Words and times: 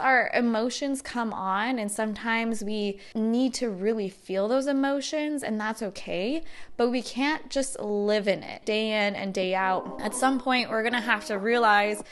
Our 0.00 0.30
emotions 0.34 1.02
come 1.02 1.32
on, 1.32 1.78
and 1.78 1.90
sometimes 1.90 2.64
we 2.64 2.98
need 3.14 3.54
to 3.54 3.70
really 3.70 4.08
feel 4.08 4.48
those 4.48 4.66
emotions, 4.66 5.42
and 5.42 5.60
that's 5.60 5.82
okay. 5.82 6.42
But 6.76 6.90
we 6.90 7.02
can't 7.02 7.50
just 7.50 7.78
live 7.80 8.26
in 8.26 8.42
it 8.42 8.64
day 8.64 9.06
in 9.06 9.14
and 9.14 9.32
day 9.32 9.54
out. 9.54 10.00
At 10.00 10.14
some 10.14 10.40
point, 10.40 10.70
we're 10.70 10.82
gonna 10.82 11.00
have 11.00 11.26
to 11.26 11.38
realize 11.38 12.02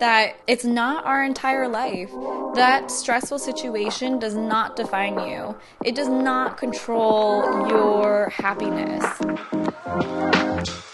that 0.00 0.36
it's 0.46 0.64
not 0.64 1.04
our 1.04 1.24
entire 1.24 1.68
life. 1.68 2.10
That 2.54 2.90
stressful 2.90 3.38
situation 3.38 4.18
does 4.18 4.34
not 4.34 4.76
define 4.76 5.18
you, 5.28 5.56
it 5.84 5.94
does 5.94 6.08
not 6.08 6.58
control 6.58 7.68
your 7.68 8.30
happiness. 8.30 9.04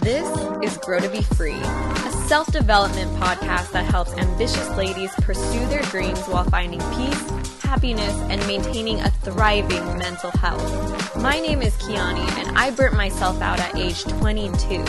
This 0.01 0.29
is 0.63 0.79
Grow 0.79 1.01
to 1.01 1.09
Be 1.09 1.23
Free, 1.23 1.53
a 1.53 2.11
self 2.27 2.51
development 2.53 3.11
podcast 3.21 3.73
that 3.73 3.85
helps 3.85 4.13
ambitious 4.15 4.69
ladies 4.71 5.11
pursue 5.17 5.67
their 5.67 5.83
dreams 5.83 6.21
while 6.27 6.45
finding 6.45 6.81
peace, 6.97 7.58
happiness, 7.69 8.17
and 8.31 8.41
maintaining 8.47 8.99
a 9.01 9.11
thriving 9.11 9.85
mental 9.99 10.31
health. 10.31 11.17
My 11.17 11.39
name 11.39 11.61
is 11.61 11.75
Kiani, 11.75 12.27
and 12.39 12.57
I 12.57 12.71
burnt 12.71 12.97
myself 12.97 13.43
out 13.43 13.61
at 13.61 13.77
age 13.77 14.05
22. 14.05 14.83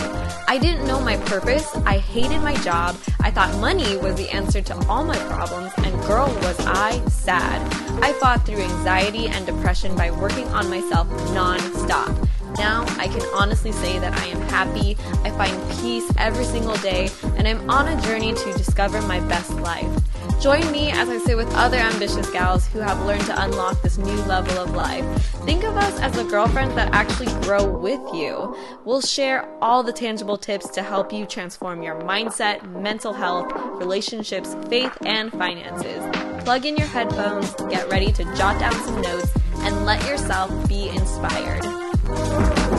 I 0.48 0.58
didn't 0.58 0.88
know 0.88 1.02
my 1.02 1.18
purpose, 1.18 1.76
I 1.86 1.98
hated 1.98 2.40
my 2.40 2.56
job, 2.64 2.96
I 3.20 3.32
thought 3.32 3.54
money 3.60 3.98
was 3.98 4.16
the 4.16 4.30
answer 4.30 4.62
to 4.62 4.76
all 4.88 5.04
my 5.04 5.18
problems, 5.28 5.74
and 5.80 5.94
girl, 6.04 6.28
was 6.28 6.58
I 6.66 7.06
sad. 7.10 7.60
I 8.02 8.14
fought 8.14 8.46
through 8.46 8.62
anxiety 8.62 9.28
and 9.28 9.46
depression 9.46 9.94
by 9.98 10.12
working 10.12 10.48
on 10.48 10.70
myself 10.70 11.10
non 11.34 11.60
stop. 11.74 12.16
Now 12.58 12.86
I 12.98 13.10
can 13.10 13.26
honestly 13.36 13.74
say 13.74 14.00
that 14.00 14.14
I 14.14 14.26
am 14.28 14.42
happy, 14.56 14.96
I 15.26 15.32
find 15.32 15.82
peace 15.82 16.10
every 16.18 16.46
single 16.46 16.78
day, 16.78 17.10
and 17.36 17.46
I'm 17.46 17.70
on 17.70 17.90
a 17.90 18.02
journey 18.04 18.34
to 18.34 18.54
discover 18.54 19.02
my 19.02 19.20
best 19.28 19.52
life. 19.60 19.99
Join 20.40 20.72
me 20.72 20.90
as 20.90 21.10
I 21.10 21.18
sit 21.18 21.36
with 21.36 21.54
other 21.54 21.76
ambitious 21.76 22.30
gals 22.32 22.66
who 22.68 22.80
have 22.80 23.06
learned 23.06 23.26
to 23.26 23.44
unlock 23.44 23.82
this 23.82 23.98
new 23.98 24.16
level 24.24 24.58
of 24.58 24.74
life. 24.74 25.04
Think 25.44 25.66
of 25.66 25.76
us 25.76 26.00
as 26.00 26.14
the 26.14 26.24
girlfriends 26.24 26.76
that 26.76 26.94
actually 26.94 27.28
grow 27.42 27.70
with 27.70 28.00
you. 28.14 28.56
We'll 28.86 29.02
share 29.02 29.50
all 29.62 29.84
the 29.84 29.92
tangible 29.92 30.38
tips 30.38 30.70
to 30.70 30.82
help 30.82 31.12
you 31.12 31.26
transform 31.26 31.84
your 31.84 31.96
mindset, 32.04 32.64
mental 32.72 33.12
health, 33.12 33.52
relationships, 33.82 34.56
faith, 34.70 34.98
and 35.06 35.30
finances. 35.30 36.02
Plug 36.46 36.66
in 36.66 36.78
your 36.78 36.88
headphones, 36.88 37.54
get 37.70 37.90
ready 37.90 38.14
to 38.14 38.24
jot 38.36 38.58
down 38.62 38.74
some 38.86 39.02
notes, 39.02 39.32
and 39.58 39.86
let 39.86 40.02
yourself 40.08 40.70
be 40.70 40.88
inspired. 40.88 42.79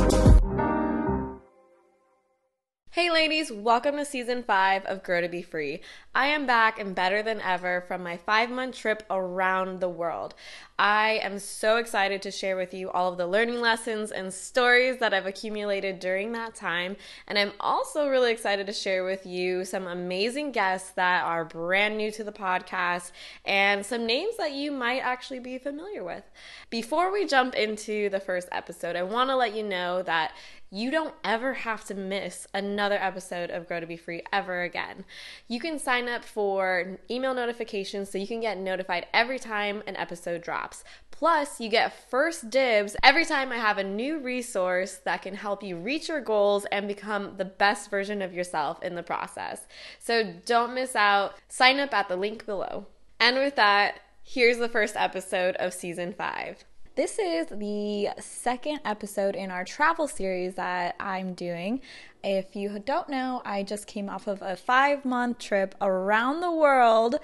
Hey 2.93 3.09
ladies, 3.09 3.53
welcome 3.53 3.99
to 3.99 4.05
season 4.05 4.43
five 4.43 4.85
of 4.85 5.05
Grow 5.05 5.21
to 5.21 5.29
Be 5.29 5.43
Free. 5.43 5.81
I 6.13 6.27
am 6.27 6.45
back 6.45 6.81
and 6.81 6.93
better 6.93 7.23
than 7.23 7.41
ever 7.41 7.85
from 7.87 8.03
my 8.03 8.17
five 8.17 8.51
month 8.51 8.75
trip 8.75 9.05
around 9.09 9.79
the 9.79 9.89
world. 9.89 10.35
I 10.77 11.21
am 11.23 11.39
so 11.39 11.77
excited 11.77 12.21
to 12.23 12.33
share 12.33 12.57
with 12.57 12.75
you 12.75 12.91
all 12.91 13.13
of 13.13 13.17
the 13.17 13.29
learning 13.29 13.61
lessons 13.61 14.11
and 14.11 14.35
stories 14.35 14.99
that 14.99 15.15
I've 15.15 15.27
accumulated 15.27 16.01
during 16.01 16.33
that 16.33 16.57
time. 16.57 16.97
And 17.29 17.39
I'm 17.39 17.53
also 17.61 18.09
really 18.09 18.33
excited 18.33 18.67
to 18.67 18.73
share 18.73 19.05
with 19.05 19.25
you 19.25 19.65
some 19.65 19.87
amazing 19.87 20.51
guests 20.51 20.91
that 20.93 21.23
are 21.23 21.45
brand 21.45 21.97
new 21.97 22.11
to 22.11 22.25
the 22.25 22.33
podcast 22.33 23.13
and 23.45 23.87
some 23.87 24.05
names 24.05 24.37
that 24.39 24.51
you 24.51 24.73
might 24.73 25.01
actually 25.01 25.39
be 25.39 25.59
familiar 25.59 26.03
with. 26.03 26.25
Before 26.71 27.13
we 27.13 27.25
jump 27.25 27.55
into 27.55 28.09
the 28.09 28.19
first 28.19 28.49
episode, 28.51 28.97
I 28.97 29.05
want 29.05 29.31
to 29.31 29.37
let 29.37 29.55
you 29.55 29.63
know 29.63 30.03
that 30.03 30.33
you 30.71 30.91
don't 30.91 31.15
ever 31.25 31.53
have 31.53 31.85
to 31.85 31.95
miss 31.95 32.47
another 32.55 32.95
episode 32.95 33.51
of 33.51 33.67
Grow 33.67 33.81
to 33.81 33.87
Be 33.87 33.97
Free 33.97 34.23
ever 34.33 34.63
again. 34.63 35.05
You 35.49 35.59
can 35.59 35.81
sign 35.81 36.09
up 36.09 36.25
for 36.25 36.99
email 37.11 37.35
notifications 37.35 38.09
so 38.09 38.19
you 38.19 38.27
can 38.27 38.41
get 38.41 38.57
notified 38.57 39.07
every 39.13 39.41
time 39.41 39.83
an 39.89 39.97
episode 39.97 40.43
drops. 40.43 40.85
Plus, 41.11 41.61
you 41.61 41.69
get 41.69 42.09
first 42.09 42.51
dibs 42.51 42.97
every 43.03 43.25
time 43.25 43.51
I 43.51 43.57
have 43.57 43.79
a 43.79 43.85
new 43.85 44.21
resource 44.21 45.01
that 45.05 45.23
can 45.23 45.35
help 45.35 45.63
you 45.63 45.77
reach 45.77 46.09
your 46.09 46.21
goals 46.21 46.67
and 46.71 46.87
become 46.87 47.37
the 47.37 47.45
best 47.45 47.91
version 47.91 48.23
of 48.23 48.33
yourself 48.33 48.81
in 48.83 48.95
the 48.95 49.03
process. 49.03 49.67
So 49.99 50.35
don't 50.47 50.75
miss 50.75 50.95
out. 50.95 51.35
Sign 51.49 51.81
up 51.81 51.93
at 51.93 52.09
the 52.09 52.17
link 52.17 52.47
below. 52.47 52.87
And 53.19 53.37
with 53.37 53.57
that, 53.57 54.01
here's 54.23 54.59
the 54.59 54.69
first 54.69 54.95
episode 54.97 55.57
of 55.57 55.75
season 55.75 56.15
five. 56.15 56.65
This 56.97 57.21
is 57.21 57.47
the 57.47 58.09
second 58.19 58.81
episode 58.85 59.37
in 59.37 59.53
our 59.53 59.65
travel 59.65 60.09
series 60.09 60.57
that 60.57 60.97
I'm 60.99 61.35
doing. 61.35 61.83
If 62.25 62.57
you 62.57 62.81
don't 62.81 63.09
know, 63.09 63.43
I 63.45 63.63
just 63.63 63.87
came 63.87 64.11
off 64.11 64.27
of 64.27 64.43
a 64.43 64.57
five 64.57 65.05
month 65.05 65.39
trip 65.39 65.77
around 65.81 66.41
the 66.41 66.51
world 66.51 67.15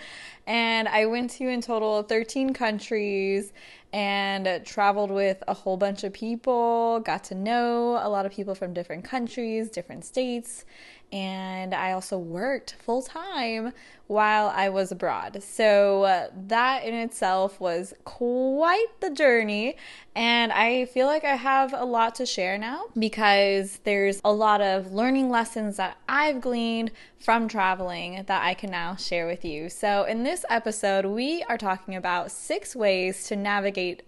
and 0.47 0.87
I 0.87 1.07
went 1.07 1.33
to 1.33 1.49
in 1.49 1.63
total 1.63 2.05
13 2.05 2.55
countries 2.55 3.53
and 3.93 4.65
traveled 4.65 5.11
with 5.11 5.43
a 5.49 5.55
whole 5.55 5.77
bunch 5.77 6.05
of 6.05 6.13
people, 6.13 7.01
got 7.01 7.25
to 7.25 7.35
know 7.35 7.99
a 8.01 8.09
lot 8.09 8.25
of 8.25 8.31
people 8.31 8.55
from 8.55 8.73
different 8.73 9.05
countries, 9.05 9.69
different 9.69 10.05
states, 10.05 10.65
and 11.13 11.75
I 11.75 11.93
also 11.93 12.19
worked 12.19 12.77
full 12.85 13.03
time 13.03 13.73
while 14.09 14.49
I 14.49 14.69
was 14.69 14.93
abroad. 14.93 15.43
So 15.43 16.03
uh, 16.03 16.29
that 16.49 16.85
in 16.85 16.95
itself 16.95 17.61
was 17.61 17.95
quite 18.05 18.87
the 19.01 19.11
journey. 19.11 19.77
And 20.15 20.53
I 20.53 20.87
feel 20.87 21.07
like 21.07 21.25
I 21.25 21.37
have 21.37 21.73
a 21.73 21.85
lot 21.85 22.15
to 22.17 22.27
share 22.27 22.59
now 22.59 22.85
because 22.99 23.81
there's 23.85 24.21
a 24.25 24.33
lot 24.33 24.61
of 24.61 24.93
learning 24.93 25.31
lessons 25.31 25.77
that 25.77 25.97
I've 26.09 26.41
gleaned 26.41 26.93
from 27.19 27.49
traveling 27.49 28.25
that 28.27 28.43
I 28.43 28.55
can 28.55 28.71
now 28.71 28.97
share 28.97 29.27
with 29.27 29.45
you. 29.45 29.69
So 29.69 30.05
in 30.05 30.23
this 30.23 30.45
episode, 30.49 31.07
we 31.07 31.43
are 31.49 31.59
talking 31.59 31.95
about 31.95 32.31
six 32.31 32.77
ways 32.77 33.27
to 33.29 33.37
navigate 33.37 34.03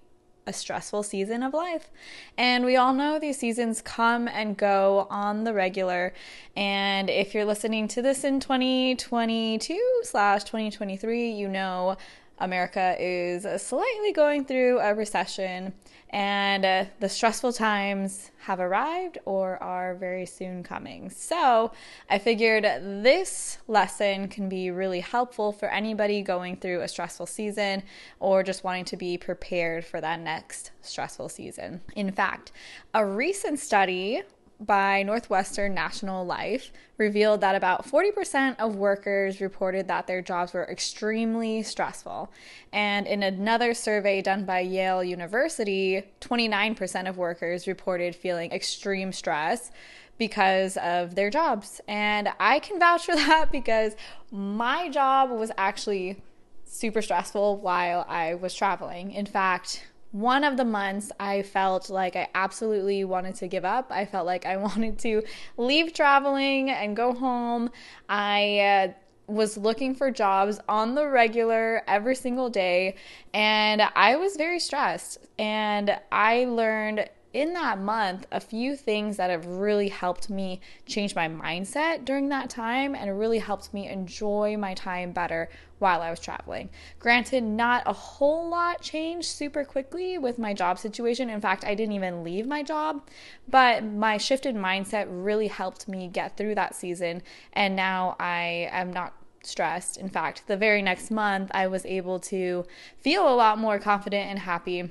a 0.49 0.53
stressful 0.53 1.03
season 1.03 1.43
of 1.43 1.53
life. 1.53 1.91
And 2.37 2.65
we 2.65 2.77
all 2.77 2.95
know 2.95 3.19
these 3.19 3.39
seasons 3.39 3.83
come 3.83 4.27
and 4.27 4.57
go 4.57 5.07
on 5.11 5.45
the 5.45 5.53
regular. 5.53 6.15
And 6.57 7.11
if 7.11 7.35
you're 7.35 7.45
listening 7.45 7.87
to 7.89 8.03
this 8.03 8.25
in 8.25 8.41
2022 8.41 10.01
slash 10.03 10.45
2023, 10.45 11.31
you 11.31 11.49
know 11.49 11.97
America 12.39 12.97
is 12.99 13.47
slightly 13.61 14.13
going 14.13 14.45
through 14.45 14.79
a 14.79 14.95
recession 14.95 15.75
and 16.11 16.65
uh, 16.65 16.85
the 17.01 17.09
stressful 17.09 17.53
times 17.53 18.31
have 18.41 18.61
arrived 18.61 19.19
or 19.25 19.63
are 19.63 19.95
very 19.95 20.25
soon 20.25 20.63
coming. 20.63 21.11
So, 21.11 21.73
I 22.09 22.19
figured 22.19 22.65
this 22.65 23.59
lesson 23.69 24.29
can 24.29 24.49
be 24.49 24.71
really 24.71 25.01
helpful 25.01 25.53
for 25.53 25.69
anybody 25.69 26.23
going 26.23 26.57
through 26.57 26.81
a 26.81 26.89
stressful 26.89 27.27
season 27.27 27.83
or 28.21 28.43
just 28.43 28.65
wanting 28.65 28.87
to 28.87 28.97
be 28.97 29.19
prepared 29.19 29.85
for 29.85 30.01
that 30.01 30.21
next 30.21 30.71
stressful 30.81 31.29
season. 31.29 31.81
In 31.95 32.11
fact, 32.13 32.53
a 32.95 33.05
recent 33.05 33.59
study 33.59 34.23
by 34.61 35.03
Northwestern 35.03 35.73
National 35.73 36.25
Life 36.27 36.73
revealed 36.97 37.41
that 37.43 37.55
about 37.55 37.87
40% 37.87 38.57
of 38.59 38.75
workers 38.75 39.41
reported 39.41 39.87
that 39.87 40.07
their 40.07 40.21
jobs 40.21 40.53
were 40.53 40.65
extremely 40.65 41.63
stressful. 41.63 42.31
And 42.73 43.07
in 43.07 43.23
another 43.23 43.73
survey 43.73 44.21
done 44.21 44.45
by 44.45 44.61
Yale 44.61 45.05
University, 45.05 46.03
29% 46.21 47.09
of 47.09 47.17
workers 47.17 47.69
reported 47.69 48.17
feeling 48.17 48.51
extreme 48.51 49.13
stress 49.13 49.71
because 50.19 50.77
of 50.79 51.15
their 51.15 51.31
jobs. 51.31 51.81
And 51.87 52.29
I 52.41 52.59
can 52.59 52.81
vouch 52.81 53.07
for 53.07 53.15
that 53.17 53.53
because 53.53 53.95
my 54.33 54.89
job 54.89 55.31
was 55.31 55.53
actually 55.57 56.21
super 56.65 57.01
stressful 57.01 57.59
while 57.59 58.05
I 58.09 58.35
was 58.35 58.55
traveling. 58.55 59.13
In 59.13 59.25
fact, 59.25 59.87
one 60.13 60.45
of 60.45 60.57
the 60.57 60.65
months 60.65 61.13
I 61.21 61.43
felt 61.43 61.91
like 61.91 62.17
I 62.17 62.29
absolutely 62.35 63.05
wanted 63.05 63.35
to 63.37 63.49
give 63.49 63.65
up. 63.65 63.91
I 63.91 64.05
felt 64.05 64.27
like 64.27 64.47
I 64.47 64.57
wanted 64.69 64.99
to 65.01 65.23
leave 65.57 65.93
traveling 65.93 66.71
and 66.71 66.97
go 66.97 67.13
home. 67.13 67.71
I 68.09 68.59
uh, 68.59 68.93
was 69.29 69.59
looking 69.59 69.95
for 69.95 70.11
jobs 70.11 70.59
on 70.69 70.95
the 70.95 71.07
regular 71.07 71.83
every 71.87 72.17
single 72.17 72.49
day 72.49 72.97
and 73.35 73.83
I 73.95 74.17
was 74.17 74.37
very 74.37 74.59
stressed 74.59 75.19
and 75.39 75.99
I 76.11 76.47
learned 76.47 77.09
in 77.33 77.53
that 77.53 77.79
month 77.79 78.27
a 78.33 78.41
few 78.41 78.75
things 78.75 79.17
that 79.17 79.31
have 79.31 79.47
really 79.47 79.89
helped 79.89 80.31
me 80.31 80.61
change 80.87 81.15
my 81.15 81.29
mindset 81.29 82.05
during 82.05 82.29
that 82.29 82.49
time 82.49 82.95
and 82.95 83.19
really 83.19 83.39
helped 83.39 83.73
me 83.75 83.89
enjoy 83.89 84.57
my 84.57 84.75
time 84.75 85.13
better 85.13 85.49
while 85.79 86.01
I 86.01 86.11
was 86.11 86.21
traveling. 86.21 86.71
Granted, 86.99 87.45
not 87.45 87.83
a 87.87 87.93
whole 87.93 88.49
lot 88.49 88.81
changed 88.81 89.29
super 89.29 89.65
quickly 89.65 90.19
with 90.19 90.39
my 90.39 90.55
job 90.55 90.79
situation. 90.79 91.31
In 91.31 91.41
fact, 91.41 91.65
I 91.65 91.75
didn't 91.75 91.95
even 91.95 92.25
leave 92.25 92.47
my 92.47 92.63
job, 92.63 93.07
but 93.49 93.85
my 93.85 94.17
shifted 94.17 94.57
mindset 94.57 95.07
really 95.09 95.49
helped 95.49 95.87
me 95.87 96.09
get 96.09 96.37
through 96.37 96.55
that 96.57 96.75
season. 96.75 97.23
And 97.53 97.77
now 97.77 98.17
I 98.19 98.69
am 98.73 98.93
not 98.93 99.15
stressed. 99.43 99.97
In 99.97 100.09
fact, 100.09 100.47
the 100.47 100.57
very 100.57 100.83
next 100.83 101.11
month, 101.11 101.51
I 101.55 101.67
was 101.69 101.87
able 101.87 102.19
to 102.21 102.65
feel 103.01 103.29
a 103.29 103.37
lot 103.37 103.59
more 103.59 103.79
confident 103.79 104.29
and 104.29 104.41
happy 104.41 104.91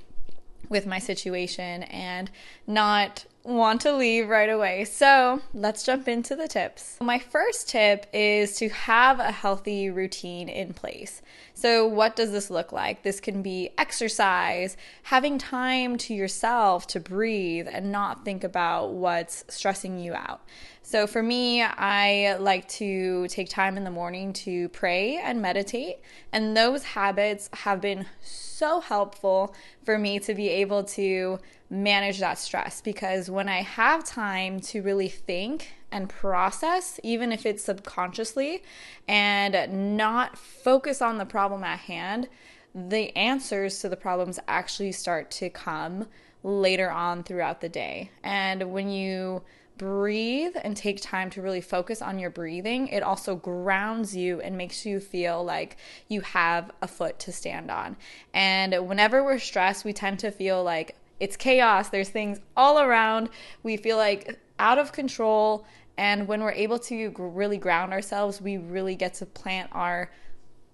with 0.69 0.85
my 0.85 0.99
situation 0.99 1.83
and 1.83 2.29
not 2.65 3.25
want 3.47 3.79
to 3.79 3.93
leave 3.93 4.27
right 4.27 4.49
away. 4.49 4.83
So 4.83 5.41
let's 5.53 5.83
jump 5.83 6.07
into 6.07 6.35
the 6.35 6.49
tips. 6.49 6.97
My 7.01 7.17
first 7.17 7.69
tip 7.69 8.05
is 8.11 8.57
to 8.57 8.67
have 8.67 9.19
a 9.19 9.31
healthy 9.31 9.89
routine 9.89 10.49
in 10.49 10.73
place. 10.73 11.21
So, 11.53 11.87
what 11.87 12.15
does 12.15 12.31
this 12.31 12.51
look 12.51 12.71
like? 12.71 13.01
This 13.01 13.19
can 13.19 13.41
be 13.41 13.71
exercise, 13.79 14.77
having 15.01 15.39
time 15.39 15.97
to 15.99 16.13
yourself 16.13 16.85
to 16.87 16.99
breathe 16.99 17.67
and 17.71 17.91
not 17.91 18.23
think 18.23 18.43
about 18.43 18.91
what's 18.91 19.43
stressing 19.47 19.97
you 19.97 20.13
out. 20.13 20.41
So, 20.83 21.07
for 21.07 21.23
me, 21.23 21.63
I 21.63 22.35
like 22.39 22.67
to 22.69 23.27
take 23.29 23.49
time 23.49 23.75
in 23.75 23.85
the 23.85 23.89
morning 23.89 24.33
to 24.33 24.69
pray 24.69 25.17
and 25.17 25.41
meditate, 25.41 25.97
and 26.31 26.55
those 26.55 26.83
habits 26.83 27.49
have 27.53 27.81
been 27.81 28.05
so 28.21 28.79
helpful 28.79 29.55
for 29.83 29.97
me 29.97 30.19
to 30.19 30.35
be 30.35 30.49
able 30.49 30.83
to 30.83 31.39
manage 31.69 32.19
that 32.19 32.37
stress 32.37 32.81
because 32.81 33.29
when 33.29 33.49
I 33.49 33.61
have 33.61 34.03
time 34.03 34.59
to 34.61 34.81
really 34.81 35.09
think 35.09 35.73
and 35.91 36.09
process, 36.09 36.99
even 37.03 37.31
if 37.31 37.45
it's 37.45 37.63
subconsciously, 37.63 38.63
and 39.07 39.97
not 39.97 40.37
focus 40.37 41.01
on 41.01 41.17
the 41.17 41.25
problem 41.25 41.63
at 41.63 41.79
hand, 41.79 42.27
the 42.73 43.15
answers 43.17 43.79
to 43.79 43.89
the 43.89 43.95
problems 43.95 44.39
actually 44.47 44.91
start 44.91 45.31
to 45.31 45.49
come 45.49 46.07
later 46.43 46.91
on 46.91 47.23
throughout 47.23 47.61
the 47.61 47.69
day. 47.69 48.11
And 48.23 48.71
when 48.71 48.89
you 48.89 49.41
breathe 49.77 50.55
and 50.63 50.75
take 50.75 51.01
time 51.01 51.29
to 51.29 51.41
really 51.41 51.61
focus 51.61 52.01
on 52.01 52.19
your 52.19 52.29
breathing, 52.29 52.87
it 52.87 53.03
also 53.03 53.35
grounds 53.35 54.15
you 54.15 54.41
and 54.41 54.57
makes 54.57 54.85
you 54.85 54.99
feel 54.99 55.43
like 55.43 55.77
you 56.07 56.21
have 56.21 56.71
a 56.81 56.87
foot 56.87 57.19
to 57.19 57.31
stand 57.31 57.69
on. 57.69 57.95
And 58.33 58.87
whenever 58.87 59.23
we're 59.23 59.39
stressed, 59.39 59.85
we 59.85 59.93
tend 59.93 60.19
to 60.19 60.31
feel 60.31 60.63
like 60.63 60.95
it's 61.19 61.35
chaos, 61.35 61.89
there's 61.89 62.09
things 62.09 62.39
all 62.55 62.79
around. 62.79 63.29
We 63.63 63.77
feel 63.77 63.97
like 63.97 64.39
out 64.59 64.77
of 64.77 64.91
control. 64.91 65.65
And 65.97 66.27
when 66.27 66.41
we're 66.41 66.51
able 66.51 66.77
to 66.79 67.13
really 67.17 67.57
ground 67.57 67.91
ourselves, 67.91 68.39
we 68.39 68.57
really 68.57 68.95
get 68.95 69.15
to 69.15 69.25
plant 69.25 69.69
our 69.71 70.11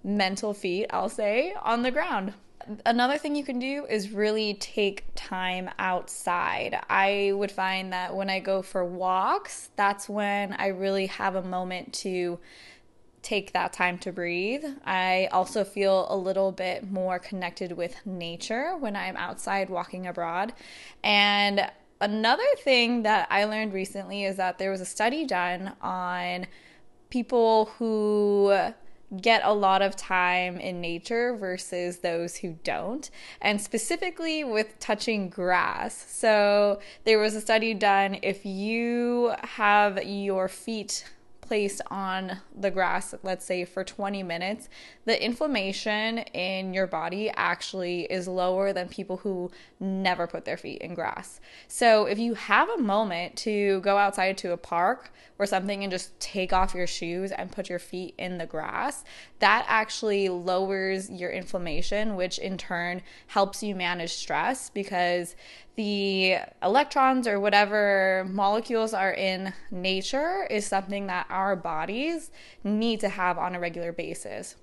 mental 0.03 0.53
feet, 0.53 0.87
I'll 0.89 1.09
say, 1.09 1.53
on 1.61 1.81
the 1.81 1.91
ground. 1.91 2.33
Another 2.85 3.17
thing 3.17 3.35
you 3.35 3.43
can 3.43 3.59
do 3.59 3.85
is 3.89 4.11
really 4.11 4.53
take 4.55 5.05
time 5.15 5.69
outside. 5.79 6.79
I 6.89 7.31
would 7.33 7.51
find 7.51 7.91
that 7.91 8.15
when 8.15 8.29
I 8.29 8.39
go 8.39 8.61
for 8.61 8.85
walks, 8.85 9.69
that's 9.75 10.07
when 10.07 10.53
I 10.53 10.67
really 10.67 11.07
have 11.07 11.35
a 11.35 11.41
moment 11.41 11.93
to 11.95 12.39
take 13.23 13.53
that 13.53 13.73
time 13.73 13.97
to 13.99 14.11
breathe. 14.11 14.63
I 14.85 15.29
also 15.31 15.63
feel 15.63 16.07
a 16.09 16.15
little 16.15 16.51
bit 16.51 16.91
more 16.91 17.17
connected 17.17 17.71
with 17.71 17.95
nature 18.05 18.75
when 18.77 18.95
I'm 18.95 19.15
outside 19.15 19.69
walking 19.69 20.05
abroad. 20.05 20.53
And 21.03 21.69
another 22.01 22.43
thing 22.63 23.03
that 23.03 23.27
I 23.31 23.45
learned 23.45 23.73
recently 23.73 24.25
is 24.25 24.35
that 24.35 24.59
there 24.59 24.69
was 24.69 24.81
a 24.81 24.85
study 24.85 25.25
done 25.25 25.73
on 25.81 26.47
people 27.09 27.65
who 27.77 28.71
get 29.21 29.41
a 29.43 29.53
lot 29.53 29.81
of 29.81 29.95
time 29.95 30.57
in 30.57 30.81
nature 30.81 31.35
versus 31.35 31.99
those 31.99 32.37
who 32.37 32.57
don't, 32.63 33.09
and 33.41 33.61
specifically 33.61 34.43
with 34.43 34.77
touching 34.79 35.29
grass. 35.29 36.05
So, 36.09 36.79
there 37.03 37.19
was 37.19 37.35
a 37.35 37.41
study 37.41 37.73
done 37.73 38.17
if 38.23 38.45
you 38.45 39.33
have 39.43 40.03
your 40.03 40.47
feet 40.47 41.05
placed 41.43 41.81
on 41.91 42.37
the 42.57 42.71
grass, 42.71 43.13
let's 43.21 43.45
say 43.45 43.65
for 43.65 43.83
20 43.83 44.23
minutes, 44.23 44.69
the 45.05 45.23
inflammation 45.23 46.19
in 46.19 46.73
your 46.73 46.87
body 46.87 47.29
actually 47.35 48.01
is 48.03 48.27
lower 48.27 48.73
than 48.73 48.87
people 48.87 49.17
who 49.17 49.51
never 49.79 50.25
put 50.25 50.45
their 50.45 50.57
feet 50.57 50.81
in 50.81 50.93
grass. 50.93 51.39
So 51.67 52.05
if 52.05 52.17
you 52.17 52.33
have 52.33 52.69
a 52.69 52.77
moment 52.77 53.35
to 53.37 53.81
go 53.81 53.97
outside 53.97 54.37
to 54.39 54.53
a 54.53 54.57
park 54.57 55.11
or 55.37 55.45
something 55.45 55.83
and 55.83 55.91
just 55.91 56.17
take 56.19 56.53
off 56.53 56.73
your 56.73 56.87
shoes 56.87 57.31
and 57.31 57.51
put 57.51 57.69
your 57.69 57.79
feet 57.79 58.15
in 58.17 58.37
the 58.37 58.45
grass, 58.45 59.03
that 59.43 59.65
actually 59.67 60.29
lowers 60.29 61.09
your 61.09 61.29
inflammation, 61.29 62.15
which 62.15 62.39
in 62.39 62.57
turn 62.57 63.01
helps 63.27 63.61
you 63.61 63.75
manage 63.75 64.13
stress 64.13 64.69
because 64.69 65.35
the 65.75 66.37
electrons 66.63 67.27
or 67.27 67.41
whatever 67.41 68.25
molecules 68.29 68.93
are 68.93 69.11
in 69.11 69.51
nature 69.69 70.47
is 70.49 70.65
something 70.65 71.07
that 71.07 71.27
our 71.29 71.57
bodies 71.57 72.31
need 72.63 73.01
to 73.01 73.09
have 73.09 73.37
on 73.37 73.53
a 73.53 73.59
regular 73.59 73.91
basis. 73.91 74.55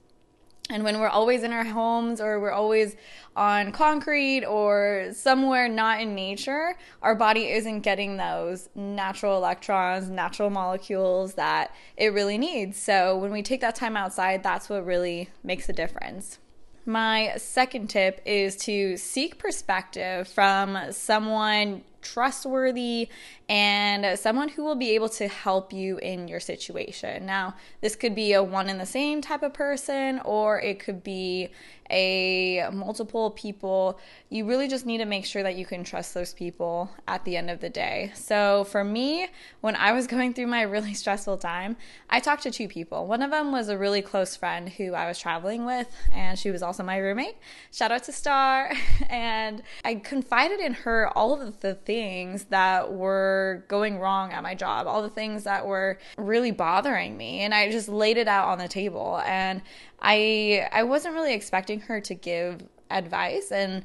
And 0.72 0.84
when 0.84 1.00
we're 1.00 1.08
always 1.08 1.43
in 1.43 1.52
our 1.52 1.64
homes 1.64 2.20
or 2.20 2.40
we're 2.40 2.52
always 2.52 2.96
on 3.34 3.72
concrete 3.72 4.44
or 4.44 5.11
somewhere 5.12 5.69
not 5.69 6.00
in 6.00 6.14
nature, 6.14 6.76
our 7.02 7.14
body 7.14 7.50
isn't 7.50 7.81
getting 7.81 8.17
those 8.17 8.69
natural 8.75 9.37
electrons, 9.37 10.08
natural 10.08 10.50
molecules 10.50 11.34
that 11.34 11.75
it 11.96 12.12
really 12.12 12.38
needs. 12.38 12.78
So 12.78 13.19
when 13.19 13.32
we 13.32 13.43
take 13.43 13.61
that 13.62 13.75
time 13.75 13.96
outside, 13.96 14.43
that's 14.43 14.69
what 14.69 14.87
really 14.87 15.28
makes 15.43 15.69
a 15.69 15.72
difference. 15.72 16.38
My 16.87 17.34
second 17.37 17.88
tip 17.88 18.22
is 18.25 18.56
to 18.58 18.96
seek 18.96 19.38
perspective 19.38 20.26
from 20.28 20.78
someone 20.93 21.82
trustworthy 22.02 23.08
and 23.49 24.19
someone 24.19 24.49
who 24.49 24.64
will 24.64 24.76
be 24.76 24.91
able 24.91 25.08
to 25.11 25.29
help 25.29 25.73
you 25.73 25.99
in 25.99 26.29
your 26.29 26.41
situation. 26.41 27.26
Now, 27.26 27.55
this 27.81 27.97
could 27.97 28.14
be 28.14 28.32
a 28.32 28.43
one 28.43 28.69
and 28.69 28.81
the 28.81 28.87
same 28.87 29.20
type 29.20 29.43
of 29.43 29.52
person, 29.52 30.20
or 30.25 30.61
it 30.61 30.79
could 30.79 31.02
be 31.02 31.50
a 31.90 32.69
multiple 32.72 33.31
people. 33.31 33.98
You 34.28 34.46
really 34.46 34.69
just 34.69 34.87
need 34.87 34.98
to 34.98 35.04
make 35.04 35.25
sure 35.25 35.42
that 35.42 35.56
you 35.56 35.66
can 35.66 35.84
trust 35.84 36.14
those 36.14 36.32
people 36.32 36.90
at 37.08 37.25
the 37.25 37.37
end 37.37 37.50
of 37.50 37.60
the 37.60 37.69
day. 37.69 38.12
So, 38.14 38.64
for 38.64 38.84
me, 38.84 39.28
when 39.60 39.76
I 39.76 39.92
was 39.92 40.06
going 40.14 40.34
through 40.34 40.46
my 40.46 40.62
really 40.62 40.94
stressful 40.94 41.38
time, 41.38 41.76
I 42.08 42.20
talked 42.20 42.42
to 42.44 42.50
two 42.50 42.69
people. 42.69 43.06
One 43.06 43.22
of 43.22 43.31
them 43.31 43.52
was 43.52 43.69
a 43.69 43.78
really 43.78 44.02
close 44.02 44.37
friend 44.37 44.69
who 44.69 44.94
I 44.94 45.06
was 45.06 45.19
traveling 45.19 45.64
with, 45.64 45.88
and 46.12 46.38
she 46.38 46.50
was 46.50 46.62
also 46.62 46.82
my 46.82 46.96
roommate. 46.96 47.37
Shout 47.72 47.93
out 47.93 48.04
to 48.04 48.12
Star. 48.12 48.72
And 49.08 49.62
I 49.84 49.96
confided 49.96 50.60
in 50.60 50.72
her 50.72 51.08
all 51.16 51.40
of 51.40 51.60
the 51.60 51.75
things 51.75 52.44
that 52.44 52.93
were 52.93 53.64
going 53.66 53.98
wrong 53.98 54.32
at 54.32 54.43
my 54.43 54.54
job, 54.54 54.86
all 54.86 55.02
the 55.02 55.10
things 55.10 55.44
that 55.44 55.66
were 55.66 55.98
really 56.16 56.52
bothering 56.52 57.16
me. 57.16 57.40
And 57.40 57.52
I 57.52 57.70
just 57.70 57.88
laid 57.88 58.19
it 58.19 58.28
out 58.28 58.48
on 58.48 58.58
the 58.58 58.69
table. 58.69 59.20
And 59.26 59.62
I 60.00 60.69
I 60.73 60.82
wasn't 60.82 61.14
really 61.14 61.35
expecting 61.35 61.81
her 61.81 62.00
to 62.00 62.14
give 62.14 62.62
advice 62.91 63.52
and 63.52 63.85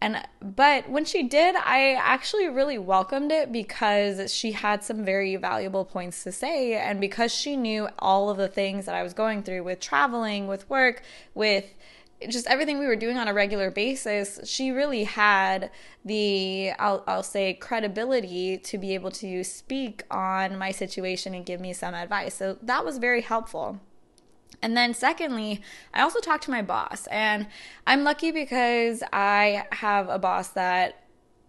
and 0.00 0.22
but 0.40 0.88
when 0.88 1.04
she 1.04 1.22
did 1.24 1.56
i 1.56 1.94
actually 1.94 2.48
really 2.48 2.78
welcomed 2.78 3.32
it 3.32 3.50
because 3.50 4.32
she 4.32 4.52
had 4.52 4.84
some 4.84 5.04
very 5.04 5.34
valuable 5.36 5.84
points 5.84 6.22
to 6.22 6.30
say 6.30 6.74
and 6.74 7.00
because 7.00 7.34
she 7.34 7.56
knew 7.56 7.88
all 7.98 8.30
of 8.30 8.36
the 8.36 8.46
things 8.46 8.86
that 8.86 8.94
i 8.94 9.02
was 9.02 9.12
going 9.12 9.42
through 9.42 9.64
with 9.64 9.80
traveling 9.80 10.46
with 10.46 10.68
work 10.70 11.02
with 11.34 11.74
just 12.28 12.46
everything 12.46 12.78
we 12.78 12.86
were 12.86 12.96
doing 12.96 13.18
on 13.18 13.28
a 13.28 13.34
regular 13.34 13.70
basis, 13.70 14.40
she 14.44 14.70
really 14.70 15.04
had 15.04 15.70
the, 16.04 16.70
I'll, 16.78 17.02
I'll 17.06 17.22
say, 17.22 17.54
credibility 17.54 18.56
to 18.56 18.78
be 18.78 18.94
able 18.94 19.10
to 19.12 19.44
speak 19.44 20.04
on 20.10 20.56
my 20.56 20.70
situation 20.70 21.34
and 21.34 21.44
give 21.44 21.60
me 21.60 21.72
some 21.72 21.92
advice. 21.92 22.34
So 22.34 22.56
that 22.62 22.84
was 22.84 22.98
very 22.98 23.20
helpful. 23.20 23.80
And 24.64 24.74
then, 24.74 24.94
secondly, 24.94 25.60
I 25.92 26.00
also 26.00 26.20
talked 26.20 26.44
to 26.44 26.50
my 26.50 26.62
boss, 26.62 27.06
and 27.08 27.48
I'm 27.86 28.02
lucky 28.02 28.30
because 28.30 29.02
I 29.12 29.66
have 29.72 30.08
a 30.08 30.18
boss 30.18 30.48
that 30.48 31.04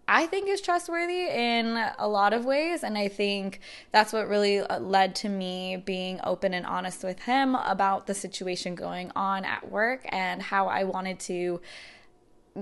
I 0.06 0.26
think 0.26 0.50
is 0.50 0.60
trustworthy 0.60 1.30
in 1.30 1.82
a 1.98 2.10
lot 2.10 2.34
of 2.34 2.44
ways. 2.44 2.84
And 2.84 2.98
I 2.98 3.08
think 3.08 3.62
that's 3.94 4.12
what 4.12 4.28
really 4.28 4.60
uh, 4.60 4.80
led 4.80 5.16
to 5.16 5.30
me 5.30 5.78
being 5.78 6.20
open 6.26 6.54
and 6.54 6.66
honest 6.66 7.06
with 7.06 7.22
him 7.22 7.56
about 7.56 8.06
the 8.06 8.14
situation 8.14 8.76
going 8.76 9.14
on 9.16 9.46
at 9.46 9.72
work 9.72 10.02
and 10.10 10.42
how 10.42 10.68
I 10.68 10.84
wanted 10.84 11.22
to 11.22 11.62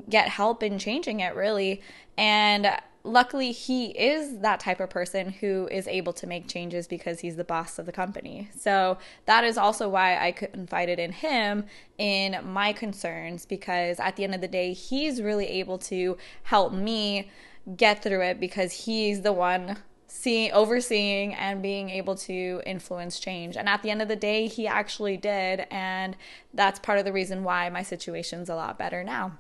get 0.07 0.29
help 0.29 0.61
in 0.61 0.77
changing 0.77 1.19
it, 1.19 1.33
really. 1.33 1.81
And 2.15 2.77
luckily 3.03 3.51
he 3.51 3.87
is 3.87 4.39
that 4.39 4.59
type 4.61 4.79
of 4.79 4.89
person 4.89 5.29
who 5.29 5.67
is 5.69 5.87
able 5.87 6.13
to 6.13 6.25
make 6.25 6.47
changes 6.47 6.87
because 6.87 7.19
he's 7.19 7.35
the 7.35 7.43
boss 7.43 7.77
of 7.77 7.85
the 7.85 7.91
company. 7.91 8.49
So 8.57 8.97
that 9.25 9.43
is 9.43 9.57
also 9.57 9.89
why 9.89 10.17
I 10.17 10.31
confided 10.31 10.99
in 10.99 11.11
him 11.11 11.65
in 11.97 12.37
my 12.43 12.71
concerns 12.71 13.45
because 13.45 13.99
at 13.99 14.15
the 14.15 14.23
end 14.23 14.33
of 14.33 14.41
the 14.41 14.47
day 14.47 14.73
he's 14.73 15.21
really 15.21 15.47
able 15.47 15.77
to 15.79 16.17
help 16.43 16.71
me 16.73 17.29
get 17.75 18.01
through 18.01 18.21
it 18.21 18.39
because 18.39 18.71
he's 18.85 19.21
the 19.21 19.33
one 19.33 19.77
seeing 20.07 20.51
overseeing 20.51 21.33
and 21.33 21.61
being 21.61 21.89
able 21.89 22.15
to 22.15 22.61
influence 22.65 23.19
change. 23.19 23.57
And 23.57 23.67
at 23.67 23.81
the 23.81 23.89
end 23.89 24.01
of 24.01 24.07
the 24.07 24.15
day 24.15 24.47
he 24.47 24.65
actually 24.65 25.17
did 25.17 25.65
and 25.69 26.15
that's 26.53 26.79
part 26.79 26.99
of 26.99 27.05
the 27.05 27.11
reason 27.11 27.43
why 27.43 27.69
my 27.69 27.83
situation's 27.83 28.47
a 28.47 28.55
lot 28.55 28.77
better 28.77 29.03
now. 29.03 29.39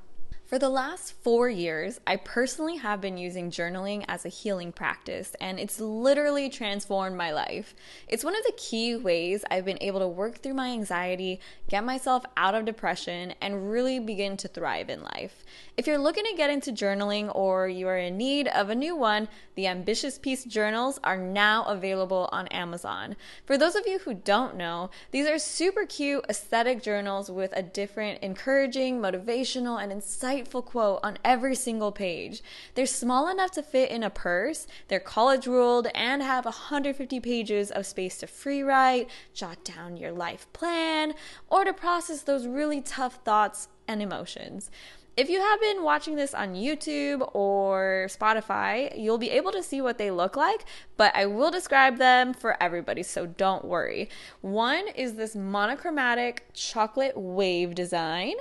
For 0.53 0.59
the 0.59 0.69
last 0.69 1.15
four 1.23 1.49
years, 1.49 1.99
I 2.05 2.15
personally 2.15 2.77
have 2.77 3.01
been 3.01 3.17
using 3.17 3.49
journaling 3.49 4.05
as 4.07 4.23
a 4.23 4.29
healing 4.29 4.71
practice, 4.71 5.35
and 5.41 5.59
it's 5.59 5.79
literally 5.79 6.47
transformed 6.47 7.17
my 7.17 7.31
life. 7.31 7.73
It's 8.07 8.23
one 8.23 8.35
of 8.35 8.43
the 8.43 8.53
key 8.55 8.95
ways 8.95 9.43
I've 9.49 9.65
been 9.65 9.81
able 9.81 10.01
to 10.01 10.07
work 10.07 10.43
through 10.43 10.53
my 10.53 10.67
anxiety, 10.67 11.39
get 11.69 11.83
myself 11.83 12.23
out 12.37 12.53
of 12.53 12.65
depression, 12.65 13.33
and 13.41 13.71
really 13.71 13.97
begin 13.97 14.37
to 14.37 14.47
thrive 14.47 14.91
in 14.91 15.01
life. 15.01 15.43
If 15.75 15.87
you're 15.87 15.97
looking 15.97 16.25
to 16.25 16.37
get 16.37 16.51
into 16.51 16.71
journaling 16.71 17.35
or 17.35 17.67
you 17.67 17.87
are 17.87 17.97
in 17.97 18.15
need 18.15 18.47
of 18.49 18.69
a 18.69 18.75
new 18.75 18.95
one, 18.95 19.29
the 19.55 19.65
Ambitious 19.65 20.19
Peace 20.19 20.43
journals 20.43 20.99
are 21.03 21.17
now 21.17 21.63
available 21.63 22.29
on 22.31 22.47
Amazon. 22.49 23.15
For 23.47 23.57
those 23.57 23.75
of 23.75 23.87
you 23.87 23.97
who 23.97 24.13
don't 24.13 24.55
know, 24.55 24.91
these 25.09 25.25
are 25.25 25.39
super 25.39 25.87
cute 25.87 26.23
aesthetic 26.29 26.83
journals 26.83 27.31
with 27.31 27.53
a 27.55 27.63
different 27.63 28.21
encouraging, 28.21 28.99
motivational, 28.99 29.81
and 29.81 29.91
insightful 29.91 30.42
quote 30.51 30.99
on 31.03 31.17
every 31.23 31.55
single 31.55 31.91
page. 31.91 32.43
They're 32.75 32.85
small 32.85 33.29
enough 33.29 33.51
to 33.51 33.63
fit 33.63 33.91
in 33.91 34.03
a 34.03 34.09
purse, 34.09 34.67
they're 34.87 34.99
college 34.99 35.47
ruled, 35.47 35.87
and 35.95 36.21
have 36.21 36.45
150 36.45 37.19
pages 37.19 37.71
of 37.71 37.85
space 37.85 38.17
to 38.19 38.27
free 38.27 38.61
write, 38.61 39.09
jot 39.33 39.63
down 39.63 39.97
your 39.97 40.11
life 40.11 40.51
plan, 40.53 41.13
or 41.49 41.63
to 41.63 41.73
process 41.73 42.21
those 42.21 42.47
really 42.47 42.81
tough 42.81 43.19
thoughts 43.23 43.67
and 43.87 44.01
emotions. 44.01 44.69
If 45.15 45.29
you 45.29 45.39
have 45.39 45.61
been 45.61 45.83
watching 45.83 46.15
this 46.15 46.33
on 46.33 46.55
YouTube 46.55 47.29
or 47.35 48.07
Spotify, 48.09 48.97
you'll 48.97 49.19
be 49.19 49.29
able 49.29 49.51
to 49.51 49.61
see 49.61 49.79
what 49.79 49.99
they 49.99 50.09
look 50.09 50.35
like, 50.35 50.65
but 50.97 51.15
I 51.15 51.27
will 51.27 51.51
describe 51.51 51.97
them 51.97 52.33
for 52.33 52.57
everybody, 52.59 53.03
so 53.03 53.27
don't 53.27 53.63
worry. 53.63 54.09
One 54.41 54.87
is 54.95 55.13
this 55.13 55.35
monochromatic 55.35 56.47
chocolate 56.53 57.15
wave 57.15 57.75
design. 57.75 58.33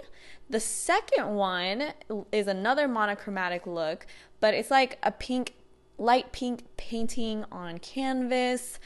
The 0.53 0.61
second 0.61 1.35
one 1.35 1.95
is 2.31 2.47
another 2.47 2.87
monochromatic 2.87 3.67
look, 3.67 4.07
but 4.39 4.53
it's 4.53 4.71
like 4.71 4.99
a 5.03 5.11
pink 5.11 5.55
light 5.99 6.33
pink 6.33 6.65
painting 6.77 7.45
on 7.53 7.79
canvas. 7.79 8.79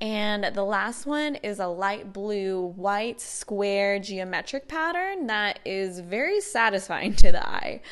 And 0.00 0.54
the 0.54 0.64
last 0.64 1.06
one 1.06 1.36
is 1.36 1.60
a 1.60 1.66
light 1.66 2.12
blue, 2.12 2.72
white, 2.76 3.20
square 3.20 3.98
geometric 3.98 4.68
pattern 4.68 5.26
that 5.28 5.60
is 5.64 6.00
very 6.00 6.40
satisfying 6.40 7.14
to 7.16 7.32
the 7.32 7.46
eye. 7.46 7.82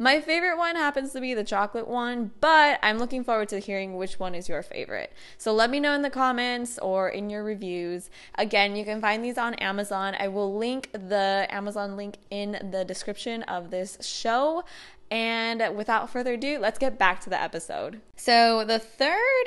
My 0.00 0.20
favorite 0.20 0.56
one 0.56 0.76
happens 0.76 1.12
to 1.12 1.20
be 1.20 1.34
the 1.34 1.42
chocolate 1.42 1.88
one, 1.88 2.30
but 2.40 2.78
I'm 2.84 2.98
looking 2.98 3.24
forward 3.24 3.48
to 3.48 3.58
hearing 3.58 3.96
which 3.96 4.20
one 4.20 4.32
is 4.32 4.48
your 4.48 4.62
favorite. 4.62 5.12
So 5.38 5.52
let 5.52 5.70
me 5.70 5.80
know 5.80 5.92
in 5.92 6.02
the 6.02 6.10
comments 6.10 6.78
or 6.78 7.08
in 7.08 7.28
your 7.28 7.42
reviews. 7.42 8.08
Again, 8.36 8.76
you 8.76 8.84
can 8.84 9.00
find 9.00 9.24
these 9.24 9.38
on 9.38 9.54
Amazon. 9.54 10.14
I 10.20 10.28
will 10.28 10.56
link 10.56 10.90
the 10.92 11.48
Amazon 11.50 11.96
link 11.96 12.18
in 12.30 12.68
the 12.70 12.84
description 12.84 13.42
of 13.44 13.70
this 13.70 13.98
show. 14.00 14.62
And 15.10 15.76
without 15.76 16.10
further 16.10 16.34
ado, 16.34 16.58
let's 16.58 16.78
get 16.78 16.98
back 16.98 17.20
to 17.22 17.30
the 17.30 17.40
episode. 17.40 18.00
So, 18.16 18.64
the 18.64 18.78
third 18.78 19.46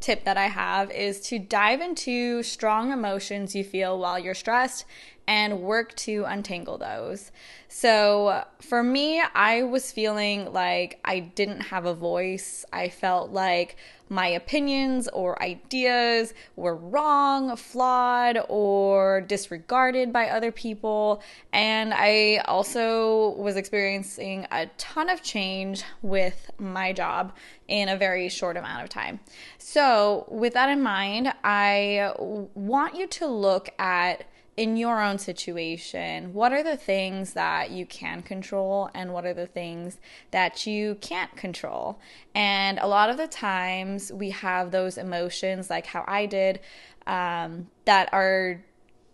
tip 0.00 0.24
that 0.24 0.36
I 0.36 0.46
have 0.46 0.90
is 0.90 1.20
to 1.28 1.38
dive 1.38 1.80
into 1.80 2.42
strong 2.42 2.92
emotions 2.92 3.54
you 3.54 3.64
feel 3.64 3.98
while 3.98 4.18
you're 4.18 4.34
stressed 4.34 4.84
and 5.26 5.60
work 5.60 5.94
to 5.94 6.24
untangle 6.24 6.78
those. 6.78 7.30
So, 7.68 8.44
for 8.60 8.82
me, 8.82 9.22
I 9.34 9.62
was 9.62 9.92
feeling 9.92 10.52
like 10.52 10.98
I 11.04 11.20
didn't 11.20 11.60
have 11.60 11.86
a 11.86 11.94
voice. 11.94 12.64
I 12.72 12.88
felt 12.88 13.30
like 13.30 13.76
my 14.12 14.26
opinions 14.26 15.08
or 15.08 15.42
ideas 15.42 16.34
were 16.54 16.76
wrong, 16.76 17.56
flawed, 17.56 18.38
or 18.50 19.22
disregarded 19.22 20.12
by 20.12 20.28
other 20.28 20.52
people. 20.52 21.22
And 21.50 21.94
I 21.94 22.42
also 22.44 23.30
was 23.38 23.56
experiencing 23.56 24.46
a 24.50 24.66
ton 24.76 25.08
of 25.08 25.22
change 25.22 25.82
with 26.02 26.50
my 26.58 26.92
job 26.92 27.32
in 27.68 27.88
a 27.88 27.96
very 27.96 28.28
short 28.28 28.58
amount 28.58 28.82
of 28.84 28.90
time. 28.90 29.18
So, 29.56 30.26
with 30.28 30.52
that 30.52 30.68
in 30.68 30.82
mind, 30.82 31.32
I 31.42 32.12
want 32.18 32.94
you 32.94 33.06
to 33.06 33.26
look 33.26 33.70
at 33.78 34.24
in 34.56 34.76
your 34.76 35.00
own 35.02 35.18
situation, 35.18 36.34
what 36.34 36.52
are 36.52 36.62
the 36.62 36.76
things 36.76 37.32
that 37.32 37.70
you 37.70 37.86
can 37.86 38.22
control 38.22 38.90
and 38.94 39.12
what 39.12 39.24
are 39.24 39.32
the 39.32 39.46
things 39.46 39.98
that 40.30 40.66
you 40.66 40.96
can't 40.96 41.34
control? 41.36 41.98
And 42.34 42.78
a 42.78 42.86
lot 42.86 43.08
of 43.08 43.16
the 43.16 43.26
times 43.26 44.12
we 44.12 44.30
have 44.30 44.70
those 44.70 44.98
emotions, 44.98 45.70
like 45.70 45.86
how 45.86 46.04
I 46.06 46.26
did, 46.26 46.60
um, 47.06 47.68
that 47.86 48.08
are 48.12 48.62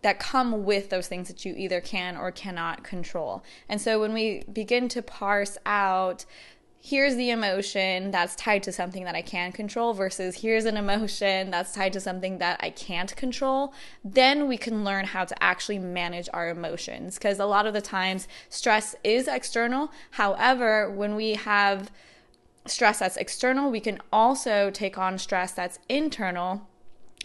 that 0.03 0.21
come 0.21 0.65
with 0.65 0.91
those 0.91 1.09
things 1.09 1.27
that 1.27 1.45
you 1.45 1.55
either 1.57 1.81
can 1.81 2.17
or 2.17 2.31
cannot 2.31 2.85
control. 2.85 3.43
And 3.69 3.81
so 3.81 4.01
when 4.01 4.13
we 4.13 4.45
begin 4.53 4.89
to 4.91 5.03
parse 5.03 5.59
out 5.67 6.25
here's 6.81 7.17
the 7.17 7.31
emotion 7.31 8.11
that's 8.11 8.37
tied 8.37 8.63
to 8.63 8.73
something 8.73 9.05
that 9.05 9.15
I 9.15 9.23
can 9.23 9.53
control 9.53 9.93
versus 9.95 10.41
here's 10.41 10.65
an 10.65 10.77
emotion 10.77 11.51
that's 11.51 11.73
tied 11.73 11.93
to 11.95 12.01
something 12.01 12.39
that 12.39 12.61
I 12.63 12.71
can't 12.71 13.15
control, 13.17 13.73
then 14.05 14.47
we 14.47 14.57
can 14.57 14.85
learn 14.85 15.05
how 15.05 15.25
to 15.25 15.43
actually 15.43 15.79
manage 15.79 16.29
our 16.33 16.49
emotions. 16.49 17.19
Because 17.19 17.39
a 17.39 17.47
lot 17.47 17.67
of 17.67 17.75
the 17.75 17.81
times, 17.81 18.29
stress 18.49 18.95
is 19.03 19.27
external. 19.27 19.91
However, 20.13 20.91
when 20.91 21.17
we 21.17 21.35
have 21.35 21.91
stress 22.67 23.01
that's 23.01 23.17
external, 23.17 23.71
we 23.71 23.81
can 23.81 24.01
also 24.13 24.71
take 24.71 24.97
on 24.97 25.19
stress 25.19 25.53
that's 25.53 25.79
internal. 25.89 26.69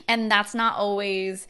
And 0.08 0.32
that's 0.32 0.56
not 0.56 0.76
always 0.78 1.48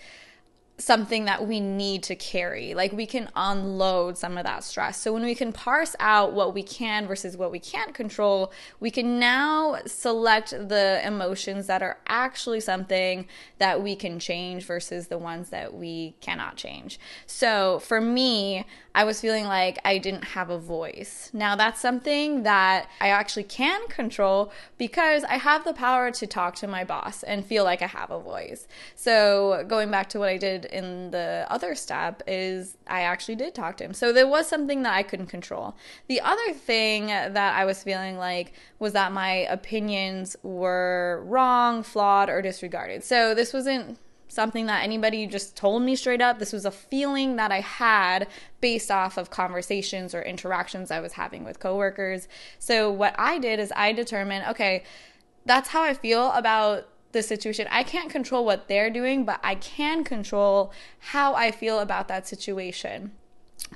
something 0.78 1.26
that 1.26 1.48
we 1.48 1.60
need 1.60 2.02
to 2.04 2.16
carry. 2.16 2.74
Like 2.74 2.92
we 2.92 3.06
can 3.06 3.30
unload 3.36 4.18
some 4.18 4.38
of 4.38 4.44
that 4.46 4.64
stress. 4.64 5.00
So 5.00 5.14
when 5.14 5.24
we 5.24 5.36
can 5.36 5.54
parse 5.54 5.96
out 6.00 6.34
what 6.34 6.54
we 6.54 6.64
can 6.64 7.08
versus 7.08 7.38
what 7.38 7.52
we 7.52 7.60
can't 7.60 7.94
control, 7.94 8.52
we 8.80 8.90
can 8.90 9.20
now 9.20 9.78
select 9.86 10.50
the 10.50 11.02
emotions 11.06 11.68
that 11.68 11.84
are 11.84 12.00
actually 12.08 12.60
something 12.60 13.28
that 13.60 13.84
we 13.84 13.96
can 13.96 14.18
change 14.18 14.66
versus 14.66 15.08
the 15.08 15.18
ones 15.18 15.50
that 15.50 15.74
we 15.74 16.16
cannot 16.22 16.56
change. 16.56 17.00
So 17.28 17.80
for 17.80 18.02
me, 18.02 18.66
I 18.96 19.06
was 19.06 19.22
feeling 19.22 19.46
like 19.46 19.80
I 19.84 19.98
didn't 19.98 20.24
have 20.24 20.52
a 20.52 20.60
voice. 20.60 21.32
Now, 21.34 21.56
that's 21.56 21.82
something 21.82 22.44
that 22.44 22.88
I 23.02 23.08
actually 23.10 23.44
can 23.44 23.88
control 23.88 24.52
because 24.78 25.24
I 25.24 25.38
have 25.38 25.64
the 25.64 25.74
power 25.74 26.12
to 26.12 26.28
talk 26.28 26.56
to 26.56 26.68
my 26.68 26.84
boss 26.84 27.24
and 27.24 27.44
feel 27.44 27.64
like 27.64 27.82
I 27.82 27.88
have 27.88 28.12
a 28.12 28.20
voice. 28.20 28.68
So, 28.96 29.66
going 29.68 29.90
back 29.90 30.10
to 30.10 30.20
what 30.20 30.30
I 30.30 30.38
did 30.38 30.63
in 30.66 31.12
the 31.12 31.46
other 31.50 31.76
step, 31.76 32.22
is 32.28 32.78
I 32.88 33.02
actually 33.02 33.36
did 33.36 33.56
talk 33.56 33.78
to 33.78 33.86
him. 33.86 33.94
So, 33.94 34.12
there 34.12 34.28
was 34.28 34.48
something 34.48 34.84
that 34.84 34.94
I 34.94 35.04
couldn't 35.04 35.28
control. 35.28 35.76
The 36.08 36.22
other 36.22 36.54
thing 36.54 37.08
that 37.08 37.38
I 37.38 37.66
was 37.66 37.84
feeling 37.84 38.18
like 38.18 38.54
was 38.80 38.94
that 38.94 39.12
my 39.12 39.32
opinions 39.32 40.36
were 40.44 41.24
wrong, 41.26 41.84
flawed, 41.84 42.30
or 42.30 42.42
disregarded. 42.42 43.04
So, 43.04 43.34
this 43.34 43.54
wasn't 43.54 43.98
something 44.34 44.66
that 44.66 44.84
anybody 44.84 45.28
just 45.28 45.56
told 45.56 45.84
me 45.84 45.96
straight 45.96 46.22
up. 46.22 46.40
This 46.40 46.52
was 46.52 46.66
a 46.66 46.72
feeling 46.72 47.36
that 47.36 47.52
I 47.52 47.62
had 47.62 48.28
based 48.62 48.90
off 48.90 49.18
of 49.18 49.30
conversations 49.30 50.16
or 50.16 50.24
interactions 50.24 50.90
I 50.90 51.00
was 51.00 51.14
having 51.14 51.44
with 51.44 51.60
coworkers. 51.60 52.28
So 52.58 52.92
what 52.92 53.14
I 53.18 53.38
did 53.38 53.60
is 53.60 53.72
I 53.76 53.94
determined, 53.94 54.46
okay, 54.50 54.84
that's 55.46 55.70
how 55.70 55.84
I 55.84 55.94
feel 55.94 56.32
about 56.32 56.88
the 57.14 57.24
situation. 57.24 57.68
I 57.72 57.84
can't 57.84 58.10
control 58.10 58.46
what 58.46 58.68
they're 58.68 58.90
doing, 58.90 59.24
but 59.24 59.40
I 59.44 59.56
can 59.56 60.04
control 60.04 60.72
how 61.00 61.34
I 61.34 61.52
feel 61.52 61.80
about 61.80 62.08
that 62.10 62.28
situation. 62.28 63.12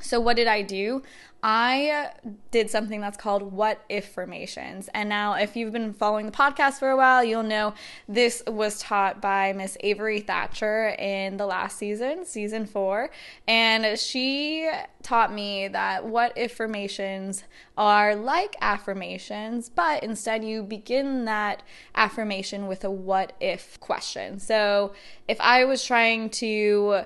So, 0.02 0.20
what 0.20 0.36
did 0.36 0.48
I 0.48 0.62
do? 0.62 1.04
I 1.44 2.10
did 2.50 2.70
something 2.72 3.00
that's 3.00 3.18
called 3.18 3.54
what 3.54 3.84
if 3.90 4.08
formations. 4.10 4.90
And 4.94 5.08
now, 5.08 5.34
if 5.34 5.56
you've 5.56 5.72
been 5.72 5.94
following 5.94 6.26
the 6.26 6.32
podcast 6.32 6.80
for 6.80 6.90
a 6.90 6.98
while, 6.98 7.24
you'll 7.24 7.44
know 7.44 7.76
this 8.08 8.42
was 8.48 8.80
taught 8.80 9.22
by 9.22 9.54
Miss 9.54 9.78
Avery 9.82 10.20
Thatcher 10.20 10.96
in 10.98 11.38
the 11.38 11.46
last 11.46 11.78
season, 11.78 12.26
season 12.26 12.66
four. 12.66 13.12
And 13.48 14.00
she 14.00 14.70
taught 15.04 15.32
me 15.32 15.68
that 15.68 16.06
what 16.06 16.34
if 16.36 16.56
formations 16.56 17.44
are 17.78 18.16
like 18.16 18.56
affirmations, 18.60 19.70
but 19.70 20.04
instead 20.04 20.44
you 20.44 20.64
begin 20.64 21.26
that 21.26 21.62
affirmation 21.94 22.68
with 22.68 22.84
a 22.84 22.92
what 22.92 23.34
if 23.40 23.80
question. 23.80 24.40
So, 24.40 24.94
if 25.28 25.40
I 25.40 25.66
was 25.66 25.84
trying 25.86 26.32
to 26.32 27.06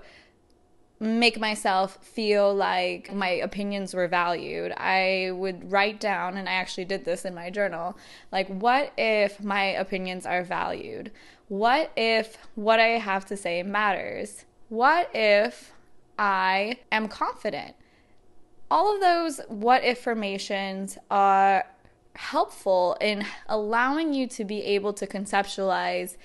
make 1.01 1.39
myself 1.39 1.97
feel 2.05 2.53
like 2.53 3.11
my 3.11 3.29
opinions 3.29 3.95
were 3.95 4.07
valued. 4.07 4.71
I 4.77 5.31
would 5.33 5.71
write 5.71 5.99
down, 5.99 6.37
and 6.37 6.47
I 6.47 6.51
actually 6.53 6.85
did 6.85 7.05
this 7.05 7.25
in 7.25 7.33
my 7.33 7.49
journal, 7.49 7.97
like, 8.31 8.47
what 8.47 8.93
if 8.99 9.43
my 9.43 9.63
opinions 9.63 10.27
are 10.27 10.43
valued? 10.43 11.11
What 11.47 11.91
if 11.97 12.37
what 12.53 12.79
I 12.79 12.99
have 12.99 13.25
to 13.25 13.35
say 13.35 13.63
matters? 13.63 14.45
What 14.69 15.09
if 15.15 15.73
I 16.19 16.77
am 16.91 17.07
confident? 17.07 17.75
All 18.69 18.93
of 18.93 19.01
those 19.01 19.41
what 19.49 19.83
if 19.83 20.01
formations 20.01 20.97
are 21.09 21.65
helpful 22.13 22.95
in 23.01 23.25
allowing 23.47 24.13
you 24.13 24.27
to 24.27 24.45
be 24.45 24.61
able 24.61 24.93
to 24.93 25.07
conceptualize 25.07 26.15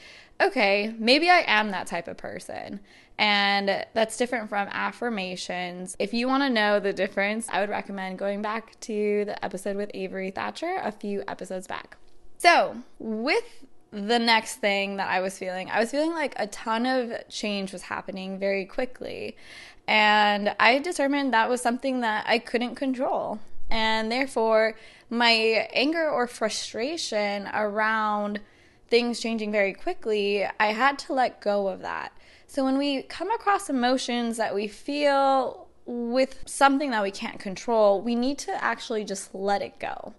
okay, 0.41 0.95
maybe 0.99 1.31
I 1.31 1.45
am 1.47 1.71
that 1.71 1.87
type 1.87 2.09
of 2.09 2.17
person. 2.17 2.81
And 3.19 3.87
that's 3.95 4.17
different 4.17 4.49
from 4.49 4.69
affirmations. 4.69 5.97
If 5.99 6.13
you 6.13 6.29
want 6.29 6.43
to 6.43 6.51
know 6.51 6.81
the 6.81 6.93
difference, 6.93 7.49
I 7.51 7.61
would 7.61 7.71
recommend 7.71 8.19
going 8.19 8.43
back 8.43 8.79
to 8.81 9.25
the 9.25 9.43
episode 9.45 9.77
with 9.77 9.91
Avery 9.95 10.31
Thatcher 10.31 10.81
a 10.83 10.93
few 10.93 11.23
episodes 11.27 11.67
back. 11.67 11.97
So, 12.39 12.77
with 12.99 13.65
the 13.91 14.19
next 14.19 14.57
thing 14.57 14.97
that 14.97 15.09
I 15.09 15.21
was 15.21 15.39
feeling, 15.39 15.71
I 15.71 15.81
was 15.81 15.91
feeling 15.91 16.13
like 16.13 16.35
a 16.37 16.47
ton 16.49 16.85
of 16.85 17.13
change 17.31 17.73
was 17.73 17.83
happening 17.83 18.39
very 18.39 18.67
quickly. 18.67 19.37
And 19.89 20.55
I 20.61 20.79
determined 20.79 21.33
that 21.33 21.49
was 21.49 21.63
something 21.63 22.01
that 22.01 22.25
I 22.29 22.39
couldn't 22.39 22.75
control. 22.75 23.39
And 23.71 24.13
therefore, 24.13 24.75
my 25.09 25.33
anger 25.73 26.09
or 26.09 26.27
frustration 26.27 27.49
around 27.55 28.41
things 28.89 29.21
changing 29.21 29.53
very 29.53 29.73
quickly, 29.73 30.47
I 30.61 30.67
had 30.67 30.99
to 31.01 31.13
let 31.13 31.41
go 31.41 31.69
of 31.69 31.81
that. 31.81 32.13
So 32.47 32.65
when 32.65 32.79
we 32.79 33.03
come 33.03 33.31
across 33.31 33.69
emotions 33.69 34.37
that 34.37 34.55
we 34.55 34.69
feel 34.69 35.69
with 35.85 36.43
something 36.47 36.91
that 36.91 37.03
we 37.03 37.11
can't 37.11 37.39
control, 37.39 38.01
we 38.01 38.15
need 38.15 38.39
to 38.39 38.65
actually 38.65 39.05
just 39.05 39.35
let 39.35 39.63
it 39.63 39.79
go. 39.79 40.15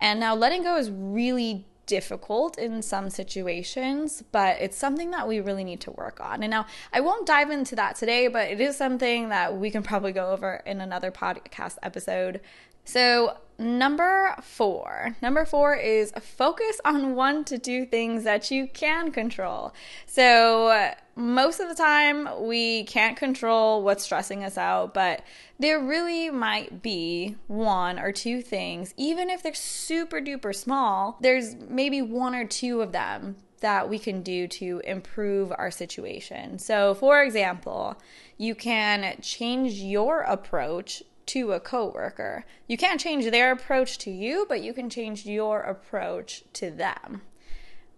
And 0.00 0.18
now 0.20 0.34
letting 0.34 0.62
go 0.62 0.76
is 0.76 0.90
really 0.90 1.66
difficult 1.86 2.58
in 2.58 2.82
some 2.82 3.10
situations, 3.10 4.22
but 4.32 4.56
it's 4.60 4.76
something 4.76 5.10
that 5.10 5.28
we 5.28 5.40
really 5.40 5.64
need 5.64 5.80
to 5.82 5.90
work 5.92 6.20
on. 6.20 6.42
And 6.42 6.50
now 6.50 6.66
I 6.92 7.00
won't 7.00 7.26
dive 7.26 7.50
into 7.50 7.76
that 7.76 7.96
today, 7.96 8.28
but 8.28 8.50
it 8.50 8.60
is 8.60 8.76
something 8.76 9.28
that 9.28 9.56
we 9.56 9.70
can 9.70 9.82
probably 9.82 10.12
go 10.12 10.30
over 10.30 10.62
in 10.66 10.80
another 10.80 11.10
podcast 11.10 11.76
episode. 11.82 12.40
So 12.84 13.36
number 13.58 14.34
four. 14.42 15.16
Number 15.22 15.44
four 15.44 15.74
is 15.74 16.12
focus 16.20 16.80
on 16.84 17.14
one 17.14 17.44
to 17.44 17.58
two 17.58 17.86
things 17.86 18.24
that 18.24 18.50
you 18.50 18.66
can 18.66 19.10
control. 19.12 19.72
So, 20.06 20.92
most 21.16 21.60
of 21.60 21.68
the 21.68 21.74
time, 21.74 22.28
we 22.42 22.84
can't 22.84 23.16
control 23.16 23.82
what's 23.82 24.02
stressing 24.02 24.42
us 24.42 24.58
out, 24.58 24.94
but 24.94 25.22
there 25.58 25.78
really 25.78 26.30
might 26.30 26.82
be 26.82 27.36
one 27.46 28.00
or 28.00 28.10
two 28.10 28.42
things, 28.42 28.92
even 28.96 29.30
if 29.30 29.42
they're 29.42 29.54
super 29.54 30.20
duper 30.20 30.54
small, 30.54 31.16
there's 31.20 31.54
maybe 31.54 32.02
one 32.02 32.34
or 32.34 32.44
two 32.44 32.80
of 32.82 32.90
them 32.90 33.36
that 33.60 33.88
we 33.88 33.98
can 33.98 34.22
do 34.22 34.46
to 34.46 34.82
improve 34.84 35.52
our 35.56 35.70
situation. 35.70 36.58
So, 36.58 36.94
for 36.94 37.22
example, 37.22 37.96
you 38.36 38.54
can 38.54 39.16
change 39.22 39.74
your 39.74 40.20
approach 40.20 41.02
to 41.26 41.52
a 41.52 41.60
coworker. 41.60 42.44
You 42.66 42.76
can't 42.76 43.00
change 43.00 43.30
their 43.30 43.52
approach 43.52 43.98
to 43.98 44.10
you, 44.10 44.46
but 44.48 44.62
you 44.62 44.72
can 44.72 44.90
change 44.90 45.26
your 45.26 45.60
approach 45.60 46.44
to 46.54 46.70
them. 46.70 47.22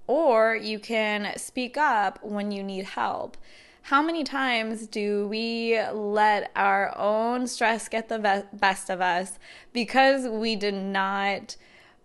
Or 0.06 0.54
you 0.54 0.78
can 0.78 1.37
speak 1.37 1.76
up 1.76 2.23
when 2.23 2.50
you 2.50 2.62
need 2.62 2.85
help. 2.85 3.37
How 3.83 4.02
many 4.02 4.25
times 4.25 4.87
do 4.88 5.28
we 5.28 5.80
let 5.92 6.50
our 6.56 6.97
own 6.99 7.47
stress 7.47 7.88
get 7.88 8.09
the 8.09 8.45
best 8.52 8.90
of 8.90 9.00
us 9.00 9.38
because 9.73 10.26
we 10.26 10.56
did 10.56 10.75
not 10.75 11.56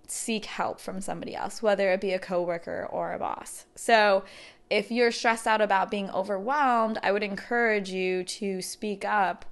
seek 0.08 0.46
help 0.46 0.80
from 0.80 1.01
somebody 1.01 1.36
else, 1.36 1.63
whether 1.63 1.92
it 1.92 2.01
be 2.01 2.13
a 2.13 2.20
coworker 2.20 2.88
or 2.92 3.13
a 3.13 3.20
boss? 3.20 3.66
So, 3.75 4.24
if 4.70 4.90
you're 4.90 5.12
stressed 5.12 5.48
out 5.48 5.60
about 5.60 5.92
being 5.92 6.10
overwhelmed, 6.12 6.98
I 7.04 7.12
would 7.12 7.24
encourage 7.24 7.90
you 7.90 8.24
to 8.24 8.62
speak 8.62 9.04
up 9.04 9.46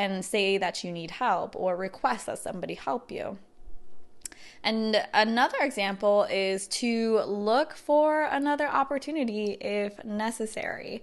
and 0.00 0.24
say 0.24 0.56
that 0.56 0.82
you 0.82 0.90
need 0.90 1.10
help 1.10 1.54
or 1.54 1.76
request 1.76 2.24
that 2.24 2.38
somebody 2.38 2.72
help 2.72 3.12
you. 3.12 3.36
And 4.64 5.02
another 5.12 5.58
example 5.60 6.26
is 6.30 6.66
to 6.68 7.20
look 7.20 7.74
for 7.74 8.22
another 8.22 8.66
opportunity 8.66 9.58
if 9.60 10.02
necessary. 10.02 11.02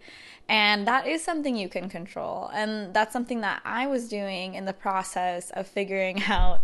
And 0.49 0.87
that 0.87 1.05
is 1.05 1.23
something 1.23 1.55
you 1.55 1.69
can 1.69 1.89
control. 1.89 2.49
And 2.53 2.93
that's 2.93 3.13
something 3.13 3.41
that 3.41 3.61
I 3.63 3.85
was 3.85 4.09
doing 4.09 4.55
in 4.55 4.65
the 4.65 4.73
process 4.73 5.51
of 5.51 5.67
figuring 5.67 6.23
out 6.27 6.61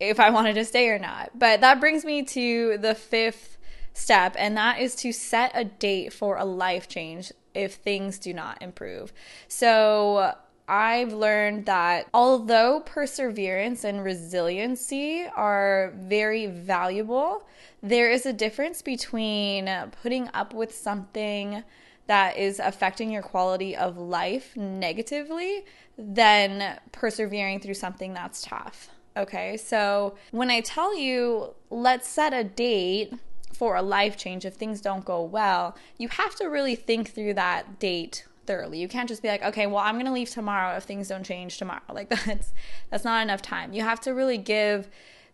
if 0.00 0.18
I 0.18 0.30
wanted 0.30 0.54
to 0.54 0.64
stay 0.64 0.88
or 0.88 0.98
not. 0.98 1.38
But 1.38 1.60
that 1.60 1.78
brings 1.78 2.04
me 2.04 2.24
to 2.24 2.78
the 2.78 2.96
fifth 2.96 3.58
step, 3.92 4.34
and 4.36 4.56
that 4.56 4.80
is 4.80 4.96
to 4.96 5.12
set 5.12 5.52
a 5.54 5.64
date 5.64 6.12
for 6.12 6.36
a 6.36 6.44
life 6.44 6.88
change 6.88 7.32
if 7.54 7.74
things 7.74 8.18
do 8.18 8.34
not 8.34 8.60
improve. 8.60 9.12
So, 9.46 10.34
I've 10.66 11.12
learned 11.12 11.66
that 11.66 12.06
although 12.14 12.80
perseverance 12.80 13.84
and 13.84 14.02
resiliency 14.02 15.26
are 15.36 15.92
very 15.96 16.46
valuable, 16.46 17.46
there 17.82 18.10
is 18.10 18.24
a 18.24 18.32
difference 18.32 18.80
between 18.80 19.70
putting 20.02 20.30
up 20.32 20.54
with 20.54 20.74
something 20.74 21.62
that 22.06 22.36
is 22.36 22.60
affecting 22.60 23.10
your 23.10 23.22
quality 23.22 23.76
of 23.76 23.98
life 23.98 24.56
negatively 24.56 25.64
than 25.98 26.78
persevering 26.92 27.60
through 27.60 27.74
something 27.74 28.14
that's 28.14 28.42
tough. 28.42 28.90
Okay, 29.16 29.56
so 29.56 30.14
when 30.30 30.50
I 30.50 30.60
tell 30.60 30.96
you, 30.96 31.54
let's 31.70 32.08
set 32.08 32.32
a 32.32 32.42
date 32.42 33.14
for 33.52 33.76
a 33.76 33.82
life 33.82 34.16
change 34.16 34.44
if 34.44 34.54
things 34.54 34.80
don't 34.80 35.04
go 35.04 35.22
well, 35.22 35.76
you 35.98 36.08
have 36.08 36.34
to 36.36 36.46
really 36.46 36.74
think 36.74 37.10
through 37.10 37.34
that 37.34 37.78
date 37.78 38.24
thoroughly. 38.46 38.78
You 38.78 38.88
can't 38.88 39.08
just 39.08 39.22
be 39.22 39.28
like, 39.28 39.42
okay, 39.42 39.66
well, 39.66 39.78
I'm 39.78 39.94
going 39.94 40.06
to 40.06 40.12
leave 40.12 40.30
tomorrow 40.30 40.76
if 40.76 40.84
things 40.84 41.08
don't 41.08 41.24
change 41.24 41.58
tomorrow. 41.58 41.80
Like 41.92 42.10
that's 42.10 42.52
that's 42.90 43.04
not 43.04 43.22
enough 43.22 43.40
time. 43.40 43.72
You 43.72 43.82
have 43.82 44.00
to 44.00 44.12
really 44.12 44.38
give 44.38 44.88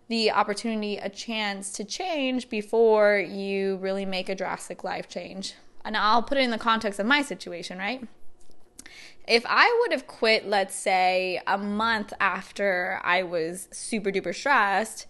the 0.09 0.31
opportunity 0.31 0.97
a 0.97 1.09
chance 1.09 1.73
to 1.73 1.85
change 1.85 2.51
before 2.51 3.17
you 3.17 3.77
really 3.77 4.05
make 4.05 4.29
a 4.29 4.35
drastic 4.35 4.85
life 4.85 5.09
change. 5.09 5.55
And 5.85 5.97
I'll 5.97 6.23
put 6.23 6.37
it 6.37 6.43
in 6.43 6.51
the 6.51 6.59
context 6.59 7.01
of 7.01 7.07
my 7.07 7.23
situation, 7.23 7.79
right? 7.79 8.07
If 9.27 9.45
I 9.49 9.79
would 9.81 9.93
have 9.93 10.07
quit, 10.07 10.47
let's 10.47 10.75
say, 10.75 11.41
a 11.47 11.57
month 11.57 12.13
after 12.21 13.01
I 13.05 13.23
was 13.23 13.69
super 13.71 14.11
duper 14.11 14.35
stressed, 14.35 15.07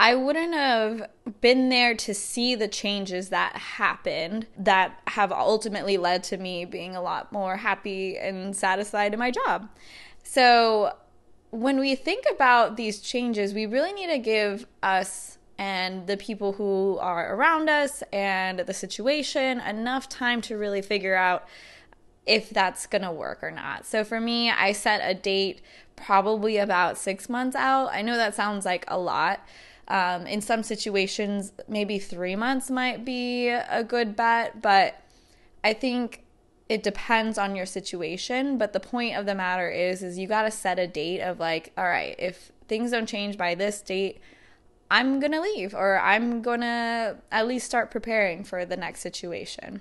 I 0.00 0.14
wouldn't 0.14 0.54
have 0.54 1.10
been 1.42 1.68
there 1.68 1.94
to 1.94 2.14
see 2.14 2.54
the 2.54 2.68
changes 2.68 3.28
that 3.28 3.54
happened 3.54 4.46
that 4.56 4.98
have 5.08 5.30
ultimately 5.30 5.98
led 5.98 6.24
to 6.24 6.38
me 6.38 6.64
being 6.64 6.96
a 6.96 7.02
lot 7.02 7.30
more 7.32 7.58
happy 7.58 8.16
and 8.16 8.56
satisfied 8.56 9.12
in 9.12 9.18
my 9.18 9.30
job. 9.30 9.68
So, 10.22 10.96
when 11.50 11.78
we 11.78 11.94
think 11.96 12.24
about 12.32 12.78
these 12.78 13.00
changes, 13.00 13.52
we 13.52 13.66
really 13.66 13.92
need 13.92 14.06
to 14.06 14.16
give 14.16 14.66
us 14.82 15.36
and 15.58 16.06
the 16.06 16.16
people 16.16 16.54
who 16.54 16.96
are 17.02 17.34
around 17.34 17.68
us 17.68 18.02
and 18.10 18.60
the 18.60 18.72
situation 18.72 19.60
enough 19.60 20.08
time 20.08 20.40
to 20.40 20.56
really 20.56 20.80
figure 20.80 21.14
out 21.14 21.46
if 22.24 22.48
that's 22.48 22.86
going 22.86 23.02
to 23.02 23.12
work 23.12 23.42
or 23.42 23.50
not. 23.50 23.84
So 23.84 24.02
for 24.04 24.18
me, 24.18 24.50
I 24.50 24.72
set 24.72 25.02
a 25.04 25.12
date 25.12 25.60
probably 25.94 26.56
about 26.56 26.96
six 26.96 27.28
months 27.28 27.54
out. 27.54 27.90
I 27.92 28.00
know 28.00 28.16
that 28.16 28.34
sounds 28.34 28.64
like 28.64 28.86
a 28.88 28.98
lot, 28.98 29.40
um, 29.90 30.24
in 30.28 30.40
some 30.40 30.62
situations, 30.62 31.52
maybe 31.66 31.98
three 31.98 32.36
months 32.36 32.70
might 32.70 33.04
be 33.04 33.48
a 33.48 33.82
good 33.82 34.14
bet, 34.14 34.62
but 34.62 35.02
I 35.64 35.72
think 35.72 36.22
it 36.68 36.84
depends 36.84 37.36
on 37.36 37.56
your 37.56 37.66
situation. 37.66 38.56
But 38.56 38.72
the 38.72 38.78
point 38.78 39.16
of 39.16 39.26
the 39.26 39.34
matter 39.34 39.68
is, 39.68 40.04
is 40.04 40.16
you 40.16 40.28
got 40.28 40.42
to 40.42 40.52
set 40.52 40.78
a 40.78 40.86
date 40.86 41.20
of 41.20 41.40
like, 41.40 41.72
all 41.76 41.84
right, 41.84 42.14
if 42.20 42.52
things 42.68 42.92
don't 42.92 43.08
change 43.08 43.36
by 43.36 43.56
this 43.56 43.82
date, 43.82 44.20
I'm 44.92 45.18
gonna 45.20 45.40
leave, 45.40 45.74
or 45.74 46.00
I'm 46.00 46.40
gonna 46.40 47.18
at 47.30 47.46
least 47.46 47.66
start 47.66 47.90
preparing 47.90 48.44
for 48.44 48.64
the 48.64 48.76
next 48.76 49.00
situation 49.00 49.80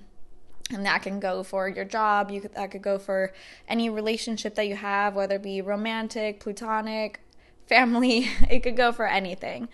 and 0.71 0.85
that 0.85 1.01
can 1.01 1.19
go 1.19 1.41
for 1.41 1.67
your 1.67 1.83
job 1.83 2.29
you 2.29 2.39
could 2.39 2.53
that 2.53 2.69
could 2.69 2.83
go 2.83 2.99
for 2.99 3.33
any 3.67 3.89
relationship 3.89 4.53
that 4.53 4.67
you 4.67 4.75
have 4.75 5.15
whether 5.15 5.37
it 5.37 5.41
be 5.41 5.63
romantic 5.63 6.39
plutonic 6.39 7.21
family. 7.69 8.27
It 8.49 8.63
could 8.63 8.75
go 8.75 8.91
for 8.91 9.07
anything. 9.07 9.69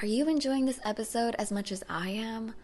Are 0.00 0.06
you 0.06 0.28
enjoying 0.28 0.64
this 0.64 0.78
episode 0.84 1.34
as 1.40 1.50
much 1.50 1.72
as 1.72 1.82
I 1.88 2.10
am? 2.10 2.54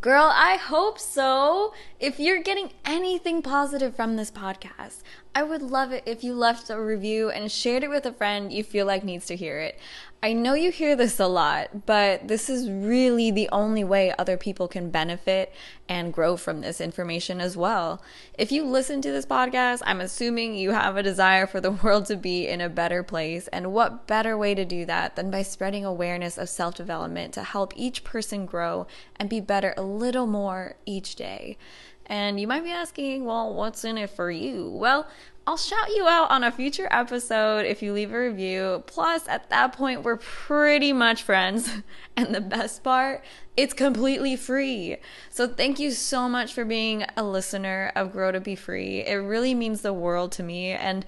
Girl, 0.00 0.32
I 0.34 0.56
hope 0.56 0.98
so. 0.98 1.72
If 2.00 2.18
you're 2.18 2.42
getting 2.42 2.72
anything 2.84 3.40
positive 3.40 3.94
from 3.94 4.16
this 4.16 4.32
podcast, 4.32 5.02
I 5.32 5.44
would 5.44 5.62
love 5.62 5.92
it 5.92 6.02
if 6.06 6.24
you 6.24 6.34
left 6.34 6.70
a 6.70 6.80
review 6.80 7.30
and 7.30 7.52
shared 7.52 7.84
it 7.84 7.90
with 7.90 8.04
a 8.04 8.12
friend 8.12 8.52
you 8.52 8.64
feel 8.64 8.84
like 8.84 9.04
needs 9.04 9.26
to 9.26 9.36
hear 9.36 9.60
it. 9.60 9.78
I 10.24 10.34
know 10.34 10.54
you 10.54 10.70
hear 10.70 10.94
this 10.94 11.18
a 11.18 11.26
lot, 11.26 11.84
but 11.84 12.28
this 12.28 12.48
is 12.48 12.70
really 12.70 13.32
the 13.32 13.48
only 13.50 13.82
way 13.82 14.14
other 14.16 14.36
people 14.36 14.68
can 14.68 14.88
benefit 14.88 15.52
and 15.88 16.12
grow 16.12 16.36
from 16.36 16.60
this 16.60 16.80
information 16.80 17.40
as 17.40 17.56
well. 17.56 18.00
If 18.38 18.52
you 18.52 18.62
listen 18.64 19.02
to 19.02 19.10
this 19.10 19.26
podcast, 19.26 19.82
I'm 19.84 20.00
assuming 20.00 20.54
you 20.54 20.70
have 20.70 20.96
a 20.96 21.02
desire 21.02 21.48
for 21.48 21.60
the 21.60 21.72
world 21.82 22.06
to 22.06 22.14
be 22.14 22.46
in 22.46 22.60
a 22.60 22.68
better 22.68 23.02
place. 23.02 23.48
And 23.48 23.72
what 23.72 24.06
better 24.06 24.38
way 24.38 24.54
to 24.54 24.64
do 24.64 24.86
that 24.86 25.16
than 25.16 25.28
by 25.28 25.42
spreading 25.42 25.84
awareness 25.84 26.38
of 26.38 26.48
self 26.48 26.76
development 26.76 27.34
to 27.34 27.42
help 27.42 27.72
each 27.74 28.04
person 28.04 28.46
grow 28.46 28.86
and 29.16 29.28
be 29.28 29.40
better 29.40 29.74
a 29.76 29.82
little 29.82 30.28
more 30.28 30.76
each 30.86 31.16
day? 31.16 31.58
And 32.06 32.38
you 32.38 32.46
might 32.46 32.62
be 32.62 32.70
asking, 32.70 33.24
well, 33.24 33.54
what's 33.54 33.84
in 33.84 33.96
it 33.96 34.10
for 34.10 34.30
you? 34.30 34.68
Well, 34.70 35.08
I'll 35.44 35.56
shout 35.56 35.88
you 35.88 36.06
out 36.06 36.30
on 36.30 36.44
a 36.44 36.52
future 36.52 36.86
episode 36.92 37.66
if 37.66 37.82
you 37.82 37.92
leave 37.92 38.12
a 38.12 38.20
review. 38.28 38.84
Plus, 38.86 39.26
at 39.26 39.50
that 39.50 39.72
point, 39.72 40.04
we're 40.04 40.16
pretty 40.16 40.92
much 40.92 41.22
friends. 41.22 41.70
And 42.14 42.34
the 42.34 42.42
best 42.42 42.84
part, 42.84 43.24
it's 43.56 43.72
completely 43.72 44.36
free. 44.36 44.98
So, 45.30 45.48
thank 45.48 45.78
you 45.78 45.92
so 45.92 46.28
much 46.28 46.52
for 46.52 46.62
being 46.62 47.06
a 47.16 47.24
listener 47.24 47.90
of 47.96 48.12
Grow 48.12 48.32
to 48.32 48.38
Be 48.38 48.54
Free. 48.54 49.00
It 49.00 49.14
really 49.14 49.54
means 49.54 49.80
the 49.80 49.94
world 49.94 50.30
to 50.32 50.42
me. 50.42 50.72
And 50.72 51.06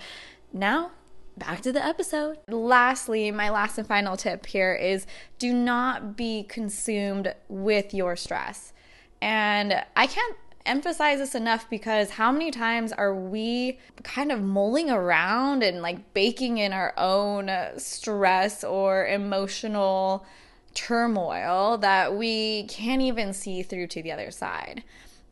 now, 0.51 0.93
back 1.37 1.61
to 1.61 1.73
the 1.73 1.85
episode. 1.85 2.39
Lastly, 2.49 3.31
my 3.31 3.51
last 3.51 3.77
and 3.77 3.87
final 3.87 4.17
tip 4.17 4.47
here 4.47 4.75
is 4.75 5.07
do 5.39 5.53
not 5.53 6.17
be 6.17 6.45
consumed 6.45 7.35
with 7.51 7.93
your 7.93 8.17
stress. 8.17 8.73
And 9.21 9.85
I 9.95 10.07
can't 10.07 10.37
emphasize 10.67 11.19
this 11.19 11.35
enough 11.35 11.69
because 11.69 12.11
how 12.11 12.33
many 12.33 12.51
times 12.51 12.93
are 12.93 13.15
we 13.15 13.79
kind 14.03 14.33
of 14.33 14.43
mulling 14.43 14.91
around 14.91 15.63
and 15.63 15.83
like 15.83 16.15
baking 16.15 16.59
in 16.59 16.73
our 16.73 16.95
own 16.97 17.51
stress 17.77 18.65
or 18.65 19.07
emotional 19.07 20.25
turmoil 20.73 21.79
that 21.79 22.15
we 22.15 22.65
can't 22.65 23.03
even 23.03 23.33
see 23.33 23.63
through 23.63 23.87
to 23.89 24.03
the 24.03 24.13
other 24.13 24.31
side? 24.31 24.83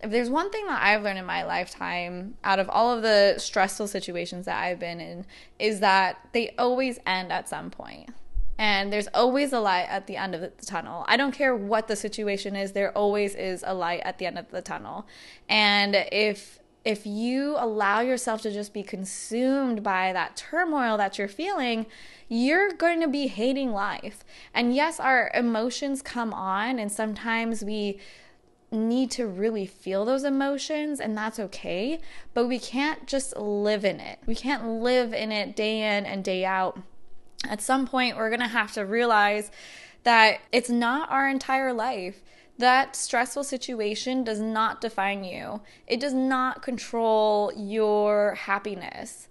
If 0.02 0.10
there's 0.10 0.30
one 0.30 0.50
thing 0.50 0.66
that 0.66 0.82
I've 0.82 1.02
learned 1.02 1.20
in 1.20 1.24
my 1.24 1.44
lifetime 1.44 2.34
out 2.42 2.58
of 2.58 2.68
all 2.68 2.92
of 2.92 3.02
the 3.02 3.36
stressful 3.38 3.86
situations 3.86 4.46
that 4.46 4.62
I've 4.62 4.80
been 4.80 5.00
in 5.00 5.24
is 5.58 5.80
that 5.80 6.18
they 6.32 6.54
always 6.58 6.98
end 7.06 7.32
at 7.32 7.48
some 7.48 7.70
point 7.70 8.10
and 8.58 8.92
there's 8.92 9.08
always 9.14 9.52
a 9.52 9.60
light 9.60 9.86
at 9.88 10.06
the 10.06 10.16
end 10.16 10.34
of 10.34 10.40
the 10.40 10.48
tunnel. 10.64 11.04
I 11.08 11.16
don't 11.16 11.32
care 11.32 11.54
what 11.54 11.88
the 11.88 11.96
situation 11.96 12.54
is, 12.54 12.72
there 12.72 12.96
always 12.96 13.34
is 13.34 13.64
a 13.66 13.74
light 13.74 14.00
at 14.04 14.18
the 14.18 14.26
end 14.26 14.38
of 14.38 14.50
the 14.50 14.62
tunnel. 14.62 15.06
And 15.48 15.94
if 16.12 16.58
if 16.84 17.06
you 17.06 17.54
allow 17.58 18.00
yourself 18.00 18.42
to 18.42 18.50
just 18.50 18.74
be 18.74 18.82
consumed 18.82 19.84
by 19.84 20.12
that 20.12 20.36
turmoil 20.36 20.96
that 20.96 21.16
you're 21.16 21.28
feeling, 21.28 21.86
you're 22.28 22.72
going 22.72 23.00
to 23.00 23.06
be 23.08 23.28
hating 23.28 23.72
life. 23.72 24.24
And 24.52 24.74
yes, 24.74 24.98
our 24.98 25.30
emotions 25.32 26.02
come 26.02 26.34
on 26.34 26.80
and 26.80 26.90
sometimes 26.90 27.62
we 27.62 28.00
need 28.72 29.10
to 29.12 29.26
really 29.26 29.66
feel 29.66 30.04
those 30.04 30.24
emotions 30.24 30.98
and 30.98 31.16
that's 31.16 31.38
okay, 31.38 32.00
but 32.34 32.46
we 32.48 32.58
can't 32.58 33.06
just 33.06 33.36
live 33.36 33.84
in 33.84 34.00
it. 34.00 34.18
We 34.26 34.34
can't 34.34 34.66
live 34.66 35.12
in 35.12 35.30
it 35.30 35.54
day 35.54 35.96
in 35.96 36.06
and 36.06 36.24
day 36.24 36.44
out 36.44 36.80
at 37.48 37.60
some 37.60 37.86
point, 37.86 38.16
we're 38.16 38.30
going 38.30 38.40
to 38.40 38.48
have 38.48 38.72
to 38.72 38.82
realize 38.82 39.50
that 40.04 40.40
it's 40.52 40.70
not 40.70 41.10
our 41.10 41.28
entire 41.28 41.72
life. 41.72 42.22
That 42.58 42.94
stressful 42.94 43.44
situation 43.44 44.24
does 44.24 44.40
not 44.40 44.80
define 44.80 45.24
you, 45.24 45.62
it 45.86 46.00
does 46.00 46.14
not 46.14 46.62
control 46.62 47.52
your 47.56 48.34
happiness. 48.34 49.28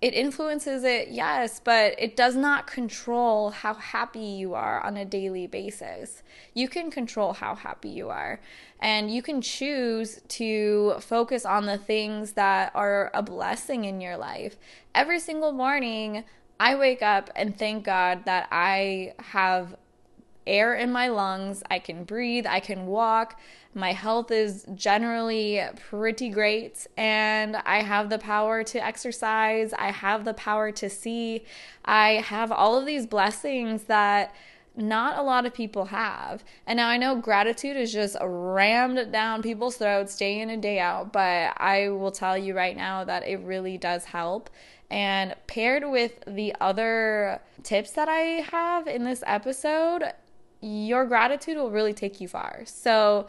It 0.00 0.14
influences 0.14 0.84
it, 0.84 1.08
yes, 1.08 1.60
but 1.62 1.96
it 1.98 2.16
does 2.16 2.36
not 2.36 2.68
control 2.68 3.50
how 3.50 3.74
happy 3.74 4.20
you 4.20 4.54
are 4.54 4.80
on 4.80 4.96
a 4.96 5.04
daily 5.04 5.48
basis. 5.48 6.22
You 6.54 6.68
can 6.68 6.92
control 6.92 7.32
how 7.32 7.56
happy 7.56 7.88
you 7.88 8.08
are, 8.08 8.40
and 8.78 9.12
you 9.12 9.22
can 9.22 9.42
choose 9.42 10.20
to 10.28 10.94
focus 11.00 11.44
on 11.44 11.66
the 11.66 11.78
things 11.78 12.34
that 12.34 12.70
are 12.76 13.10
a 13.12 13.24
blessing 13.24 13.86
in 13.86 14.00
your 14.00 14.16
life. 14.16 14.56
Every 14.94 15.18
single 15.18 15.50
morning, 15.50 16.22
I 16.60 16.74
wake 16.74 17.02
up 17.02 17.30
and 17.36 17.56
thank 17.56 17.84
God 17.84 18.24
that 18.24 18.48
I 18.50 19.14
have 19.18 19.76
air 20.46 20.74
in 20.74 20.90
my 20.90 21.08
lungs. 21.08 21.62
I 21.70 21.78
can 21.78 22.04
breathe, 22.04 22.46
I 22.46 22.60
can 22.60 22.86
walk. 22.86 23.38
My 23.74 23.92
health 23.92 24.30
is 24.30 24.66
generally 24.74 25.62
pretty 25.88 26.30
great, 26.30 26.86
and 26.96 27.56
I 27.56 27.82
have 27.82 28.08
the 28.08 28.18
power 28.18 28.64
to 28.64 28.84
exercise. 28.84 29.72
I 29.74 29.92
have 29.92 30.24
the 30.24 30.34
power 30.34 30.72
to 30.72 30.90
see. 30.90 31.44
I 31.84 32.14
have 32.14 32.50
all 32.50 32.76
of 32.76 32.86
these 32.86 33.06
blessings 33.06 33.84
that 33.84 34.34
not 34.78 35.18
a 35.18 35.22
lot 35.22 35.44
of 35.44 35.52
people 35.52 35.86
have. 35.86 36.44
And 36.66 36.76
now 36.76 36.88
I 36.88 36.96
know 36.96 37.16
gratitude 37.16 37.76
is 37.76 37.92
just 37.92 38.16
rammed 38.22 39.12
down 39.12 39.42
people's 39.42 39.76
throats 39.76 40.16
day 40.16 40.40
in 40.40 40.50
and 40.50 40.62
day 40.62 40.78
out, 40.78 41.12
but 41.12 41.52
I 41.56 41.88
will 41.88 42.12
tell 42.12 42.38
you 42.38 42.56
right 42.56 42.76
now 42.76 43.04
that 43.04 43.26
it 43.26 43.40
really 43.40 43.76
does 43.76 44.04
help. 44.04 44.48
And 44.90 45.34
paired 45.46 45.84
with 45.90 46.22
the 46.26 46.54
other 46.60 47.42
tips 47.62 47.90
that 47.92 48.08
I 48.08 48.46
have 48.50 48.86
in 48.86 49.04
this 49.04 49.22
episode, 49.26 50.04
your 50.60 51.04
gratitude 51.04 51.56
will 51.56 51.70
really 51.70 51.92
take 51.92 52.20
you 52.20 52.28
far. 52.28 52.62
So, 52.64 53.26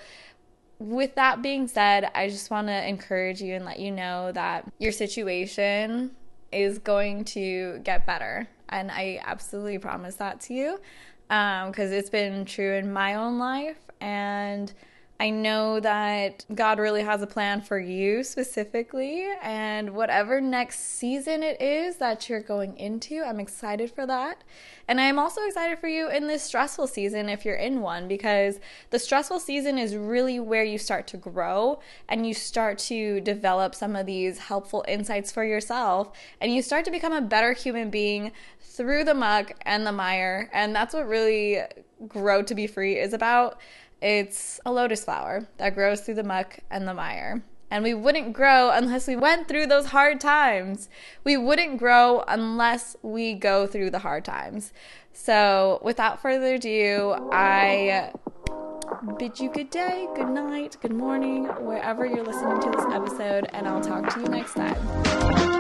with 0.78 1.16
that 1.16 1.42
being 1.42 1.68
said, 1.68 2.10
I 2.16 2.30
just 2.30 2.50
want 2.50 2.68
to 2.68 2.88
encourage 2.88 3.42
you 3.42 3.54
and 3.54 3.66
let 3.66 3.80
you 3.80 3.92
know 3.92 4.32
that 4.32 4.72
your 4.78 4.94
situation 4.94 6.12
is 6.54 6.80
going 6.80 7.26
to 7.26 7.80
get 7.80 8.06
better. 8.06 8.48
And 8.70 8.90
I 8.90 9.20
absolutely 9.26 9.78
promise 9.80 10.16
that 10.16 10.40
to 10.42 10.54
you 10.54 10.80
because 11.30 11.92
um, 11.92 11.94
it's 11.94 12.10
been 12.10 12.44
true 12.44 12.74
in 12.74 12.92
my 12.92 13.14
own 13.14 13.38
life. 13.38 13.78
And 14.02 14.74
I 15.22 15.32
know 15.32 15.82
that 15.82 16.46
God 16.56 16.80
really 16.80 17.04
has 17.04 17.22
a 17.22 17.28
plan 17.28 17.60
for 17.60 17.78
you 17.78 18.24
specifically, 18.24 19.28
and 19.42 19.90
whatever 19.90 20.40
next 20.40 20.80
season 20.80 21.44
it 21.44 21.62
is 21.62 21.98
that 21.98 22.30
you're 22.30 22.40
going 22.40 22.78
into, 22.78 23.22
I'm 23.22 23.42
excited 23.42 23.92
for 23.92 24.06
that. 24.06 24.46
And 24.88 25.02
I'm 25.02 25.20
also 25.20 25.42
excited 25.42 25.78
for 25.80 25.90
you 25.90 26.10
in 26.10 26.28
this 26.28 26.44
stressful 26.44 26.88
season 26.88 27.28
if 27.28 27.44
you're 27.44 27.56
in 27.56 27.82
one, 27.82 28.08
because 28.08 28.62
the 28.92 28.98
stressful 28.98 29.42
season 29.42 29.78
is 29.78 29.94
really 29.94 30.40
where 30.40 30.64
you 30.64 30.78
start 30.78 31.06
to 31.08 31.18
grow 31.18 31.82
and 32.08 32.26
you 32.26 32.34
start 32.34 32.78
to 32.78 33.20
develop 33.20 33.76
some 33.76 33.98
of 33.98 34.06
these 34.06 34.40
helpful 34.40 34.86
insights 34.88 35.34
for 35.34 35.44
yourself, 35.44 36.14
and 36.40 36.56
you 36.56 36.62
start 36.62 36.86
to 36.86 36.92
become 36.92 37.12
a 37.12 37.20
better 37.20 37.52
human 37.52 37.90
being 37.90 38.32
through 38.62 39.04
the 39.04 39.14
muck 39.14 39.52
and 39.64 39.86
the 39.86 39.92
mire. 39.92 40.50
And 40.54 40.74
that's 40.74 40.94
what 40.94 41.10
really 41.10 41.60
Grow 42.08 42.42
to 42.42 42.56
Be 42.56 42.68
Free 42.68 42.98
is 42.98 43.12
about. 43.12 43.60
It's 44.02 44.60
a 44.66 44.72
lotus 44.72 45.04
flower 45.04 45.48
that 45.58 45.76
grows 45.76 46.02
through 46.02 46.16
the 46.16 46.24
muck 46.24 46.60
and 46.70 46.88
the 46.88 46.94
mire. 46.94 47.44
And 47.72 47.84
we 47.84 47.94
wouldn't 47.94 48.34
grow 48.34 48.72
unless 48.72 49.08
we 49.08 49.16
went 49.16 49.48
through 49.48 49.68
those 49.68 49.88
hard 49.88 50.20
times. 50.20 50.90
We 51.24 51.38
wouldn't 51.38 51.78
grow 51.78 52.24
unless 52.28 52.96
we 53.04 53.36
go 53.36 53.68
through 53.68 53.92
the 53.92 54.00
hard 54.00 54.26
times. 54.26 54.74
So, 55.14 55.80
without 55.84 56.22
further 56.22 56.56
ado, 56.56 57.16
I 57.32 58.12
bid 59.18 59.40
you 59.40 59.50
good 59.52 59.70
day, 59.70 60.08
good 60.16 60.30
night, 60.30 60.78
good 60.82 60.94
morning, 60.94 61.46
wherever 61.46 62.06
you're 62.06 62.24
listening 62.24 62.60
to 62.62 62.72
this 62.72 62.86
episode, 62.92 63.48
and 63.54 63.68
I'll 63.68 63.82
talk 63.82 64.14
to 64.16 64.20
you 64.22 64.28
next 64.28 64.54
time. 64.56 65.59